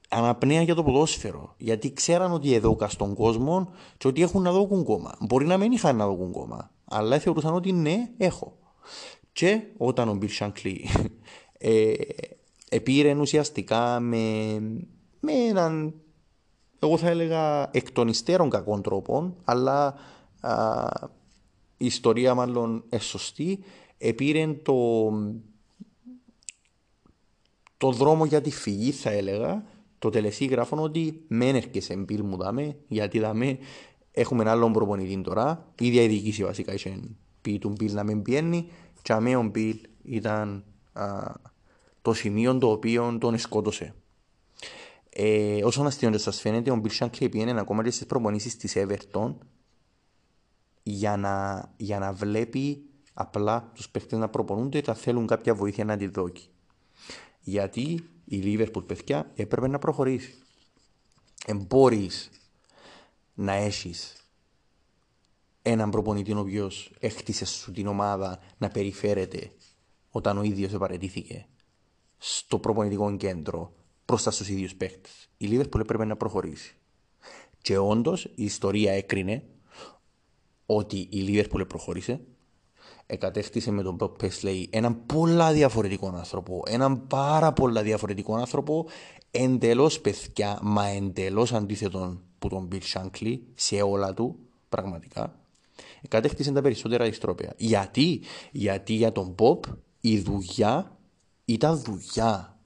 [0.09, 1.53] Ανάπνεαν για το ποδόσφαιρο.
[1.57, 5.17] Γιατί ξέραν ότι εδώ στον κόσμο και ότι έχουν να δώκουν κόμα.
[5.19, 6.71] Μπορεί να μην είχαν να δώκουν κόμα.
[6.85, 8.57] Αλλά θεωρούσαν ότι ναι, έχω.
[9.31, 10.89] Και όταν ο Μπιλ Σανκλή
[11.57, 11.93] ε,
[12.69, 14.59] επήρε ουσιαστικά με,
[15.19, 15.93] με έναν,
[16.79, 19.95] εγώ θα έλεγα, εκ των υστέρων κακών τρόπων, αλλά
[20.39, 20.89] α,
[21.77, 23.63] η ιστορία μάλλον εσωστή,
[23.97, 25.09] επήρε το,
[27.77, 29.63] το δρόμο για τη φυγή θα έλεγα,
[29.99, 33.57] το τελεσίγραφο ότι μεν έρχεσαι μπιλ μου δάμε, γιατί δάμε
[34.11, 36.99] έχουμε ένα άλλο προπονητή τώρα, η ίδια η διοίκηση βασικά είχε
[37.45, 38.69] πει του Μπιλ να μην πιένει.
[39.01, 40.63] Και αμέ ο Μπιλ ήταν
[40.93, 41.33] α,
[42.01, 43.93] το σημείο το οποίο τον σκότωσε.
[45.09, 49.35] Ε, όσον αστείον σας φαίνεται, ο Μπιλ Σάνκλε πήγαινε ακόμα και στις προπονήσεις της Everton
[50.87, 55.85] για να, για να βλέπει απλά τους παίχτες να προπονούνται και θα θέλουν κάποια βοήθεια
[55.85, 56.49] να τη δώσει.
[57.39, 60.33] Γιατί η Liverpool παιδιά έπρεπε να προχωρήσει.
[61.45, 62.29] Εμπόρεις
[63.33, 64.15] να έχεις
[65.61, 69.51] έναν προπονητή ο οποίος έχτισε σου την ομάδα να περιφέρεται
[70.09, 71.45] όταν ο ίδιος επαρετήθηκε
[72.17, 73.73] στο προπονητικό κέντρο
[74.05, 75.29] μπροστά στους ίδιους παίχτες.
[75.37, 76.75] Η Λίβερπουλ έπρεπε να προχωρήσει.
[77.61, 79.43] Και όντως η ιστορία έκρινε
[80.65, 82.19] ότι η Λίβερπουλ προχώρησε,
[83.05, 88.85] εκατέκτησε με τον Bob Πέσλεϊ έναν πολλά διαφορετικό άνθρωπο, έναν πάρα πολλά διαφορετικό άνθρωπο,
[89.31, 94.39] εντελώς παιδιά, μα εντελώς αντίθετο που τον Bill Shankly σε όλα του,
[94.69, 95.39] πραγματικά
[96.07, 97.53] κατέκτησε τα περισσότερα ιστρόπια.
[97.57, 99.63] Γιατί, γιατί για τον Μπομπ
[100.01, 100.97] η δουλειά
[101.45, 102.59] ήταν δουλειά.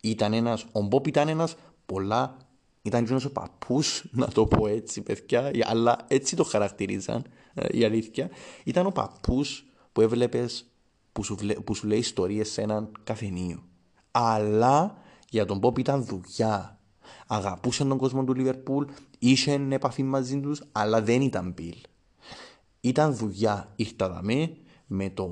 [0.00, 1.54] Ήταν ένας, ο Μπομπ ήταν ένας
[1.86, 2.36] πολλά,
[2.82, 7.45] ήταν και ο παππούς, να το πω έτσι παιδιά, αλλά έτσι το χαρακτηρίζαν ε, η
[7.84, 8.30] αλήθεια.
[8.64, 10.66] Ήταν ο παππούς που έβλεπες
[11.12, 13.62] που σου, που σου λέει ιστορίες σε έναν καφενείο.
[14.10, 14.96] Αλλά
[15.30, 16.80] για τον Μπομπ ήταν δουλειά.
[17.26, 18.84] Αγαπούσε τον κόσμο του Λιβερπούλ,
[19.18, 21.76] είχε επαφή μαζί τους, αλλά δεν ήταν Μπιλ.
[22.80, 23.72] Ήταν δουλειά.
[23.76, 25.28] Ήρθα δαμέ με το,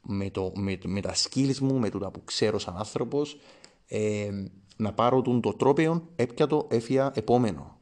[0.00, 3.38] με, το, με, με τα skills μου, με το που ξέρω σαν άνθρωπος,
[3.86, 4.30] ε,
[4.76, 7.78] να πάρω τον το τρόπαιο, έπια το, έφυγα επόμενο.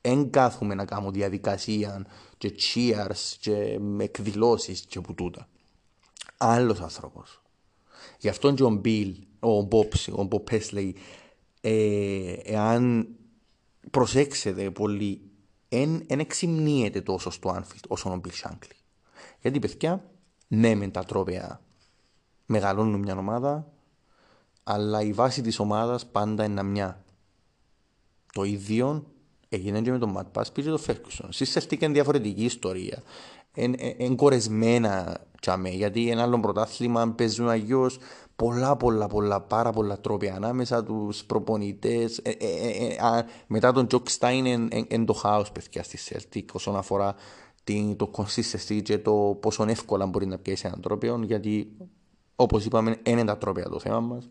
[0.00, 2.06] Εν κάθομαι να κάνω διαδικασία
[2.38, 5.48] και cheers και εκδηλώσεις και που τούτα.
[6.36, 7.42] Άλλος άνθρωπος.
[8.18, 10.96] Γι' αυτόν και ο Μπιλ, ο Μπομπ, ο Μπομπ Πέσλεϊ,
[11.60, 13.08] ε, εάν
[13.90, 15.20] προσέξετε πολύ,
[15.68, 18.76] εν, εν εξυμνίεται τόσο στο Άνφιλτ όσο ο Μπιλ Σάνκλι.
[19.40, 20.10] Γιατί παιδιά,
[20.48, 21.60] ναι με τα τρόπια
[22.46, 23.72] μεγαλώνουν μια ομάδα,
[24.62, 27.04] αλλά η βάση της ομάδας πάντα είναι μια.
[28.32, 29.06] Το ίδιο
[29.48, 31.32] έγινε και με τον Ματ Πάσπι και τον Φέρκουσον.
[31.32, 33.02] Στη είναι διαφορετική ιστορία.
[33.98, 37.98] Εγκορεσμένα τσάμε, γιατί ένα άλλο πρωτάθλημα παίζουν αγιώς
[38.36, 42.18] πολλά πολλά πολλά πάρα πολλά τρόπια ανάμεσα τους προπονητές.
[42.18, 44.46] Ε, ε, ε, ε μετά τον Τζοκ Στάιν
[44.88, 47.14] είναι το χάος παιδιά στη Σέλτικ όσον αφορά
[47.64, 51.76] την, το consistency και το πόσο εύκολα μπορεί να πιέσει έναν τρόπιο γιατί
[52.36, 54.28] όπως είπαμε είναι τα τρόπια το θέμα μας.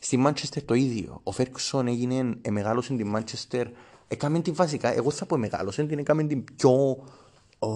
[0.00, 1.20] Στη Μάντσεστερ το ίδιο.
[1.22, 3.66] Ο Φέρκουσον έγινε ε, μεγάλο στην Μάντσεστερ.
[4.08, 6.72] Έκαμε την βασικά, εγώ θα πω μεγάλο, την έκαμε την πιο.
[7.58, 7.68] Ο,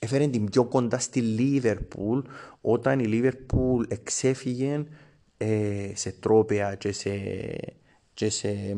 [0.00, 2.20] έφερε την πιο κοντά στη Λίβερπουλ
[2.60, 4.84] όταν η Λίβερπουλ εξέφυγε
[5.36, 7.10] ε, σε τρόπια και σε,
[8.14, 8.76] και σε,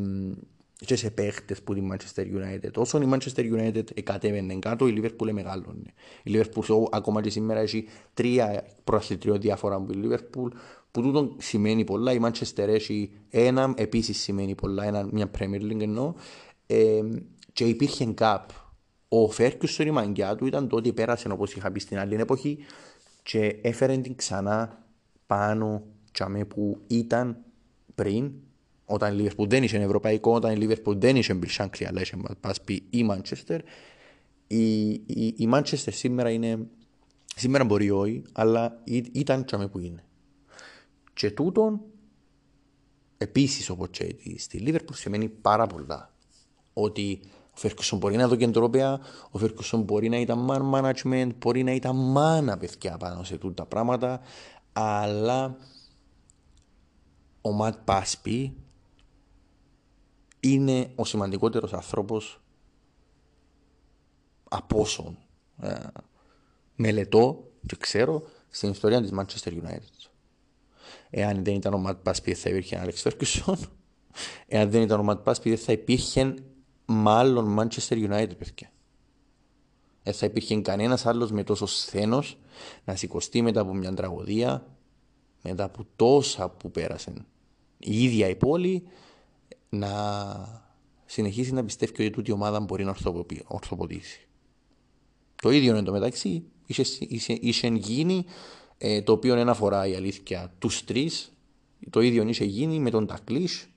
[0.77, 2.71] και σε παίχτες που τη Manchester United.
[2.77, 5.93] Όσο η Manchester United κατέβαινε κάτω, η Liverpool μεγάλωνε.
[6.23, 7.85] Η Liverpool ακόμα και σήμερα έχει
[8.15, 10.49] τρία προαθλητριό διάφορα από η Liverpool
[10.91, 12.13] που τούτο σημαίνει πολλά.
[12.13, 16.15] Η Manchester έχει ένα, επίσης σημαίνει πολλά, ένα, μια Premier League εννοώ.
[16.71, 17.01] Ε,
[17.53, 18.45] και υπήρχε Cup.
[19.09, 22.59] Ο Φέρκιουσον η μαγκιά του ήταν το ότι πέρασε όπως είχα πει στην άλλη εποχή
[23.23, 24.85] και έφερε την ξανά
[25.27, 27.37] πάνω τσαμέ που ήταν
[27.95, 28.33] πριν
[28.85, 32.17] όταν η Liverpool δεν είχε ευρωπαϊκό, όταν η Liverpool δεν είχε Bill Shankly αλλά είχε
[32.41, 33.59] πας πει η Manchester
[34.47, 36.67] η, η, η Manchester σήμερα είναι
[37.37, 40.03] σήμερα μπορεί όχι αλλά ήταν τσαμέ που είναι
[41.19, 41.81] και τούτον,
[43.19, 46.15] επίσης όπως και στη Λίβερπουλ, σημαίνει πάρα πολλά.
[46.81, 49.01] Ότι ο Φέρκουσον μπορεί να δω κεντρόπαια,
[49.31, 53.67] ο Φέρκουσον μπορεί να ήταν man management, μπορεί να ήταν μάνα παιδιά πάνω σε τούτα
[53.67, 54.21] πράγματα,
[54.73, 55.57] αλλά
[57.41, 58.57] ο Ματ Πάσπι
[60.41, 62.41] είναι ο σημαντικότερος άνθρωπος
[64.49, 65.19] από όσον
[65.61, 65.75] ε,
[66.77, 70.09] μελετώ και ξέρω στην ιστορία της Manchester United.
[71.11, 73.59] Εάν δεν ήταν ο Ματ Πάσπι θα υπήρχε ένα Άλεξ Φέρκουσον.
[74.47, 76.35] Εάν δεν ήταν ο Ματ Πάσπι θα υπήρχε
[76.91, 78.71] μάλλον Manchester United παιδιά.
[80.03, 82.39] Δεν θα υπήρχε κανένας άλλος με τόσο σθένος
[82.85, 84.67] να σηκωστεί μετά από μια τραγωδία,
[85.43, 87.27] μετά από τόσα που πέρασαν
[87.79, 88.83] η ίδια η πόλη,
[89.69, 90.65] να
[91.05, 92.95] συνεχίσει να πιστεύει ότι τούτη η ομάδα μπορεί να
[93.47, 94.27] ορθοποτήσει.
[95.35, 98.25] Το ίδιο είναι το μεταξύ, είχε, είχε, είχε γίνει
[98.79, 101.33] ε, το οποίο δεν αφορά η αλήθεια τους τρεις.
[101.91, 103.69] Το ίδιο είχε γίνει με τον Τακλής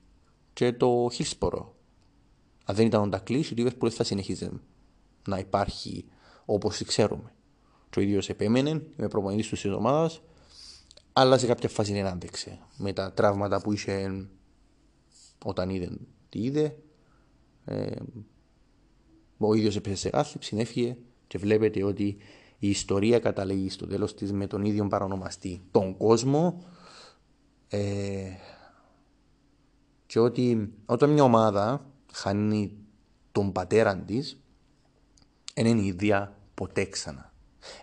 [0.53, 1.76] και το Χίλσπορο.
[2.66, 4.49] Αν δεν ήταν ο Τακλή, η Λίβερπουλ θα συνεχίζει
[5.28, 6.05] να υπάρχει
[6.45, 7.34] όπως ξέρουμε.
[7.89, 10.22] Το ίδιος επέμενε με προπονητής της ομάδας,
[11.14, 12.59] αλλά σε κάποια φάση δεν άντεξε.
[12.78, 14.28] Με τα τραύματα που είχε
[15.45, 15.89] όταν είδε
[16.30, 16.76] τι είδε,
[17.66, 17.95] ε,
[19.38, 20.97] ο ίδιος έπεσε σε κάθλιψη, έφυγε
[21.28, 22.18] και βλέπετε ότι
[22.57, 26.64] η ιστορία καταλήγει στο τέλος της με τον ίδιο παρονομαστή, τον κόσμο.
[27.68, 28.30] Ε,
[30.05, 32.78] και ότι όταν μια ομάδα χάνει
[33.32, 34.39] τον πατέρα της,
[35.53, 37.34] δεν είναι η ίδια ποτέ ξανά.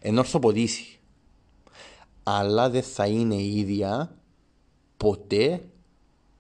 [0.01, 1.01] Ενώ ορθοποδήσει.
[2.23, 4.19] Αλλά δεν θα είναι η ίδια
[4.97, 5.69] ποτέ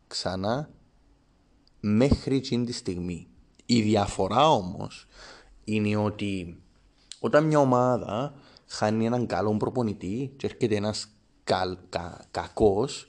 [0.07, 0.71] ξανά
[1.81, 3.27] μέχρι εκείνη τη στιγμή.
[3.67, 5.07] Η διαφορά όμως
[5.65, 6.63] είναι ότι
[7.19, 8.35] όταν μια ομάδα
[8.67, 11.09] χάνει έναν καλό προπονητή και έρχεται ένας
[11.45, 13.09] κα, κα, κακός,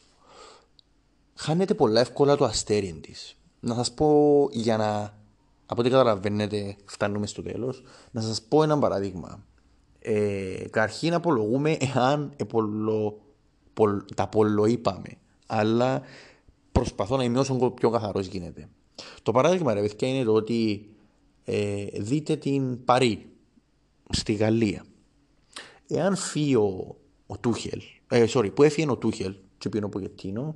[1.35, 3.38] χάνεται πολλά εύκολα το αστέρι της.
[3.59, 5.17] Να σας πω για να.
[5.65, 7.83] Από ό,τι καταλαβαίνετε, φτάνουμε στο τέλος.
[8.11, 9.43] Να σας πω ένα παράδειγμα.
[9.99, 13.21] Ε, καταρχήν απολογούμε εάν επολο,
[13.73, 15.09] πολ, τα πολλοείπαμε.
[15.47, 16.01] Αλλά
[16.71, 18.69] προσπαθώ να είμαι όσο πιο καθαρός γίνεται.
[19.23, 20.89] Το παράδειγμα, ρε παιδιά, είναι το ότι
[21.43, 23.29] ε, δείτε την Παρή
[24.09, 24.85] στη Γαλλία.
[25.87, 26.95] Εάν φύγει ο,
[27.27, 30.55] ο Τούχελ, ε, sorry, που έφυγε ο Τούχελ και πήγαινε ο Πογετίνο,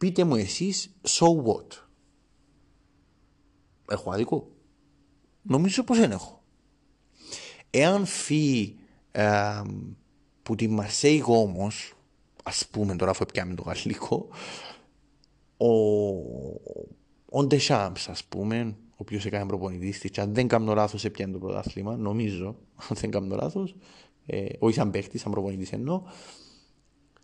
[0.00, 1.66] πείτε μου εσείς, so what;
[3.88, 4.48] Έχω άδικο;
[5.42, 6.42] Νομίζω πως δεν έχω.
[7.70, 8.78] Εάν φύγει
[9.10, 9.62] ε,
[10.42, 11.94] που τη Μαρσέη όμως,
[12.44, 14.28] ας πούμε τώρα αφού πιάμε το γαλλικό,
[15.56, 15.70] ο,
[17.30, 20.18] ο Ντεσάμπς ας πούμε, ο οποίος έκανε προπονητής της.
[20.18, 21.96] Αν δεν κάνω λάθος, έπιανε το πρωτάθλημα.
[21.96, 22.46] Νομίζω,
[22.76, 23.76] αν δεν κάνω λάθος,
[24.26, 26.02] ε, όχι σαν παίχτης, σαν προπονητής εννοώ,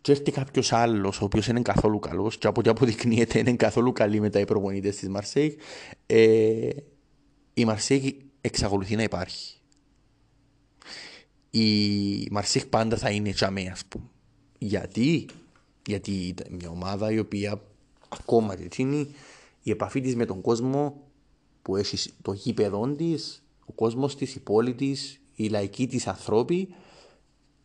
[0.07, 3.91] και έρθει κάποιος άλλος, ο οποίος είναι καθόλου καλός, και από ό,τι αποδεικνύεται είναι καθόλου
[3.91, 5.57] καλή μετά οι προπονητέ της Μαρσέη,
[6.05, 6.69] ε,
[7.53, 9.55] η Μαρσέη εξακολουθεί να υπάρχει.
[11.49, 14.05] Η Μαρσέη πάντα θα είναι τζαμέ, ας πούμε.
[14.57, 15.25] Γιατί;
[15.87, 17.61] Γιατί ήταν μια ομάδα η οποία
[18.09, 19.07] ακόμα και είναι
[19.63, 21.01] η επαφή της με τον κόσμο
[21.61, 26.67] που έχει το γήπεδο της, ο κόσμος της, η πόλη της, η λαϊκή της ανθρώπη,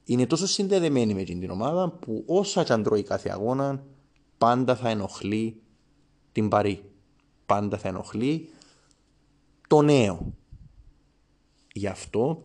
[0.05, 3.85] είναι τόσο συνδεδεμένη με την ομάδα που όσα και αν τρώει κάθε αγώνα,
[4.39, 5.63] πάντα θα ενοχλεί
[6.33, 6.91] την παρή.
[7.47, 8.51] Πάντα θα ενοχλεί
[9.69, 10.35] το νέο.
[11.73, 12.43] Γι' αυτό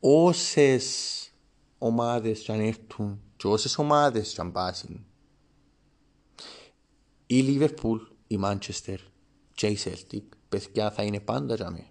[0.00, 1.20] όσες
[1.78, 5.06] ομάδες και αν έρθουν και όσες ομάδες και αν πάσουν
[7.26, 9.00] η Λίβερπουλ, η Μάντσεστερ
[9.54, 11.86] και η Celtic παιδιά θα είναι πάντα για μένα.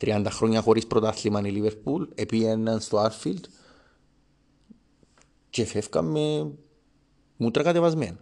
[0.00, 3.44] 30 χρόνια χωρίς πρωτάθλημα η Λίβερπουλ επίεναν στο Άρφιλτ
[5.50, 6.52] και φεύγαμε
[7.36, 8.18] μούτρα κατεβασμένα.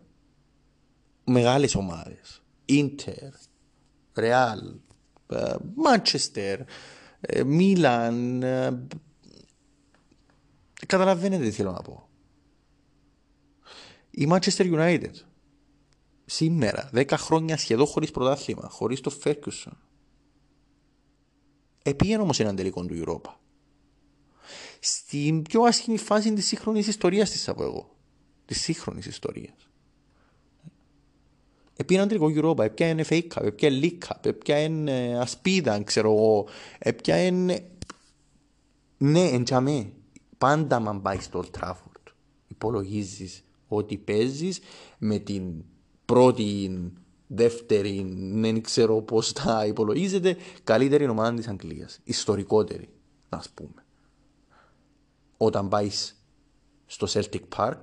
[1.25, 2.43] Μεγάλες ομάδες.
[2.65, 3.33] Ίντερ,
[4.15, 4.75] Ρεάλ,
[5.75, 6.61] Μάντσεστερ,
[7.45, 8.45] Μίλαν.
[10.87, 12.09] Καταλαβαίνετε τι θέλω να πω.
[14.11, 15.13] Η Manchester United
[16.25, 19.73] σήμερα, 10 χρόνια σχεδόν χωρίς πρωτάθλημα, χωρίς το Ferguson.
[21.89, 23.31] Επήγαινε όμως έναν τελικό του Europa.
[24.81, 27.97] Στην πιο άσχημη φάση της σύγχρονης ιστορίας της από εγώ.
[28.45, 29.69] Της σύγχρονης ιστορίας.
[31.77, 36.47] Επήγαινε έναν τελικό Europa, έπιανε FA Cup, έπιανε League Cup, έπιανε Ασπίδα, ξέρω εγώ,
[36.79, 37.71] έπιανε...
[38.99, 39.93] Ναι, εντιαμέ.
[40.39, 42.13] Πάντα man πάει στο Old Trafford,
[42.49, 44.61] υπολογίζεις ότι παίζεις
[44.99, 45.65] με την
[46.05, 46.71] πρώτη,
[47.29, 52.01] δεύτερη, δεν ξέρω πώς τα υπολογίζεται, καλύτερη ομάδα της Αγγλίας.
[52.05, 52.89] Ιστορικότερη,
[53.29, 53.85] α πούμε.
[55.37, 56.23] Όταν πάεις
[56.87, 57.81] στο Celtic Park,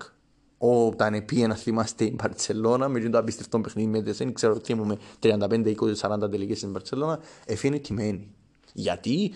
[0.57, 4.85] όταν επίε να θυμάστε η Μπαρσελόνα, με το απίστευτο παιχνίδι με δεν ξέρω τι μου
[4.85, 8.27] με 35, 20, 40 τελικές στην Μπαρσελόνα, εφήνει τιμένη.
[8.73, 9.31] Γιατί,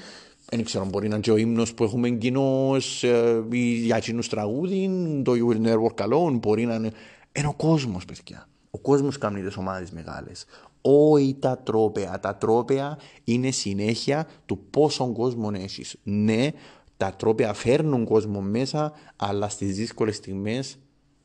[0.46, 3.42] δεν ξέρω, μπορεί να είναι και ο ύμνος που έχουμε κοινό ε,
[3.84, 4.90] για εκείνους τραγούδι,
[5.24, 6.92] το You Will Never Walk Alone, μπορεί να είναι...
[7.32, 8.48] Είναι ο κόσμος, παιδιά.
[8.72, 10.46] Ο κόσμος κάνει τις ομάδες μεγάλες.
[10.82, 12.20] Όχι τα τρόπαια.
[12.20, 15.96] Τα τρόπαια είναι συνέχεια του πόσο κόσμο έχεις.
[16.04, 16.52] Ναι,
[16.98, 20.78] τα τρόπαια φέρνουν κόσμο μέσα, αλλά στις δύσκολες στιγμές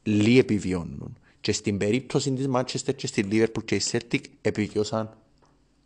[0.02, 1.18] λίγοι επιβιώνουν.
[1.40, 5.16] Και στην περίπτωση της Manchester και στη Liverpool και η Celtic επιβιώσαν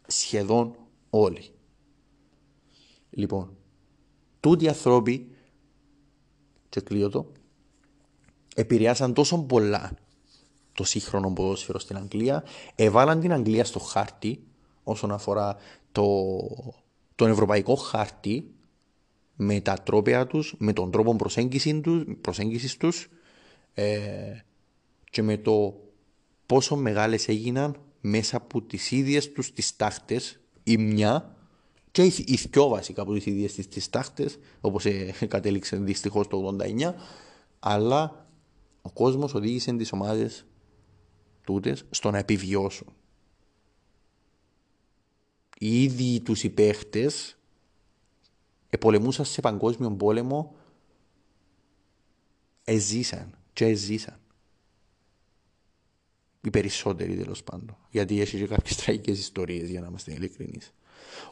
[0.07, 0.75] σχεδόν
[1.11, 1.43] όλοι.
[3.11, 3.57] Λοιπόν,
[4.41, 5.31] τούτοι οι άνθρωποι,
[6.69, 7.33] και κλείω το,
[8.55, 9.93] επηρεάσαν τόσο πολλά
[10.79, 14.43] το σύγχρονο ποδόσφαιρο στην Αγγλία, έβαλαν την Αγγλία στο χάρτη
[14.83, 15.57] όσον αφορά
[15.93, 16.05] το,
[17.15, 18.51] τον ευρωπαϊκό χάρτη
[19.37, 23.09] με τα τρόπια τους, με τον τρόπο προσέγγισης τους, προσέγγισης τους
[23.75, 23.97] ε,
[25.11, 25.75] και με το
[26.47, 31.37] πόσο μεγάλες έγιναν μέσα από τις ίδιες τους τις τάχτες η μια
[31.91, 36.29] και οι, οι δυο βασικά από τις ίδιες τις, τις τάχτες όπως ε, κατέληξε δυστυχώς
[36.29, 36.93] το 89
[37.59, 38.27] αλλά
[38.83, 40.48] ο κόσμος οδήγησε τις ομάδες
[41.49, 42.87] τούτες στο να επιβιώσουν.
[45.59, 47.39] Οι ίδιοι τους οι παίχτες
[48.71, 50.55] επολεμούσαν σε παγκόσμιο πόλεμο
[52.65, 54.21] εζήσαν και εζήσαν.
[56.41, 57.77] Οι περισσότεροι τέλος πάντων.
[57.91, 60.73] Γιατί έχει και κάποιες τραγικές ιστορίες για να είμαστε ειλικρινείς.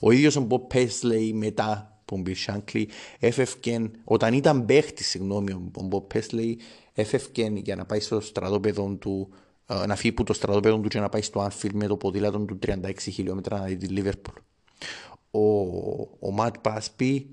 [0.01, 2.89] Ο ίδιος ο Μποb Πέσλεϊ μετά τον Μπιλ Σάνκλι
[3.19, 6.59] έφευκε, όταν ήταν παίχτης, συγγνώμη, ο Μποb Πέσλεϊ
[6.93, 9.37] έφευκε για να πάει στο στρατόπεδο του ε,
[9.67, 12.59] να φύγει από το στρατόπεδο του και να πάει στο Άνφιλ με το ποδήλατο του
[12.67, 14.35] 36 χιλιόμετρα να δει τη Λίβερπουλ.
[15.31, 15.41] Ο,
[16.19, 17.31] ο Ματ Πάσπι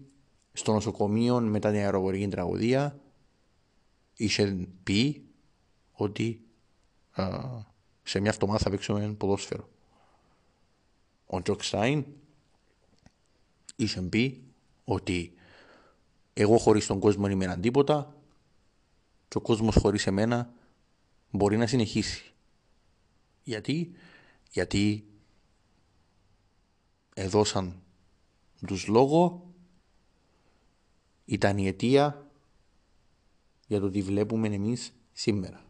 [0.53, 2.99] στο νοσοκομείο μετά την αεροπορική τραγωδία
[4.15, 5.25] είχε πει
[5.91, 6.41] ότι
[7.11, 7.27] α,
[8.03, 9.69] σε μια εβδομάδα θα παίξουμε ποδόσφαιρο.
[11.25, 12.05] Ο Τζοκ Στάιν
[13.75, 14.43] είχε πει
[14.83, 15.33] ότι
[16.33, 18.15] εγώ χωρίς τον κόσμο είμαι ένα τίποτα
[19.27, 20.53] και ο κόσμος χωρίς εμένα
[21.33, 22.31] μπορεί να συνεχίσει.
[23.43, 23.91] Γιατί,
[24.51, 25.05] γιατί
[27.13, 27.81] έδωσαν
[28.67, 29.47] τους λόγο
[31.25, 32.31] ήταν η αιτία
[33.67, 35.65] για το τι βλέπουμε εμείς σήμερα.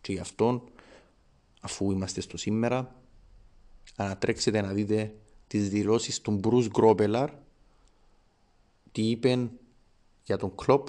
[0.00, 0.68] Και γι' αυτό,
[1.60, 2.96] αφού είμαστε στο σήμερα,
[3.96, 5.14] ανατρέξετε να δείτε
[5.46, 7.30] τις δηλώσεις του Μπρούς Γκρόπελαρ
[8.92, 9.50] τι είπε
[10.24, 10.88] για τον Κλόπ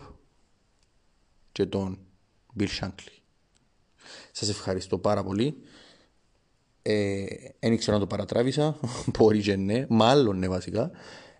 [1.52, 2.00] και τον
[2.60, 3.22] Bill Shankly.
[4.32, 5.56] Σας ευχαριστώ πάρα πολύ.
[6.82, 7.26] Ε,
[7.60, 8.80] δεν ήξερα να το παρατράβησα,
[9.18, 10.92] μπορεί και ναι, μάλλον ναι βασικά.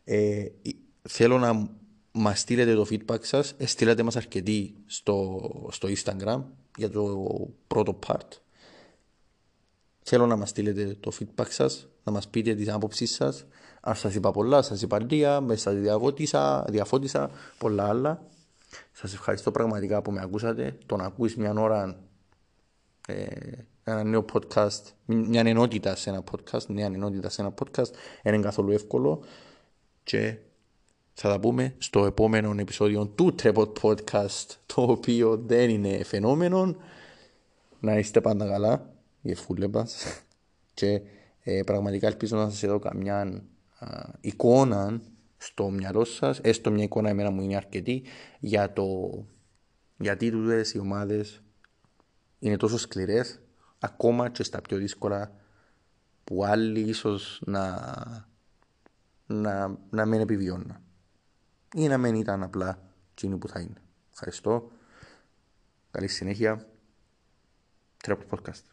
[0.04, 0.46] Ε,
[1.02, 1.70] θέλω να
[2.12, 3.56] μας στείλετε το feedback σας.
[3.60, 5.40] Στείλατε μας αρκετοί στο,
[5.72, 6.44] στο Instagram
[6.78, 7.28] για το
[7.68, 8.28] πρώτο part.
[10.04, 13.46] Θέλω να μας στείλετε το feedback σας, να μας πείτε τις άποψεις σας.
[13.82, 18.26] Αν σας είπα πολλά, σας είπα λίγα, μες σας διαφώτισα, διαφώτισα, πολλά άλλα.
[18.92, 20.78] Σας ευχαριστώ πραγματικά που με ακούσατε.
[20.86, 22.00] Το να ακούεις μια ώρα
[23.08, 23.26] ε,
[23.84, 27.92] ένα νέο podcast, μια ενότητα σε ένα podcast, μια ενότητα σε ένα podcast,
[28.24, 29.24] δεν είναι καθόλου εύκολο
[30.04, 30.38] και
[31.14, 36.76] θα τα πούμε στο επόμενο επεισόδιο του Trepot Podcast, το οποίο δεν είναι φαινόμενο.
[37.80, 40.24] Να είστε πάντα καλά, για φούλεμπας.
[40.74, 41.02] Και
[41.44, 43.44] ε, πραγματικά ελπίζω να σας δω καμιά
[43.80, 43.88] α,
[44.22, 45.02] εικόνα
[45.42, 48.04] στο μυαλό σας, έστω μια εικόνα εμένα μου είναι αρκετή,
[48.40, 48.86] για το
[49.98, 51.42] γιατί τούτες οι ομάδες
[52.40, 53.40] είναι τόσο σκληρές,
[53.80, 55.36] ακόμα και στα πιο δύσκολα
[56.24, 57.86] που άλλοι ίσως να,
[59.26, 60.78] να, να μην επιβιώνουν
[61.76, 63.82] ή να μην ήταν απλά εκείνοι που θα είναι.
[64.12, 64.72] Ευχαριστώ.
[65.92, 66.68] Καλή συνέχεια.
[67.98, 68.71] Τρέπο podcast.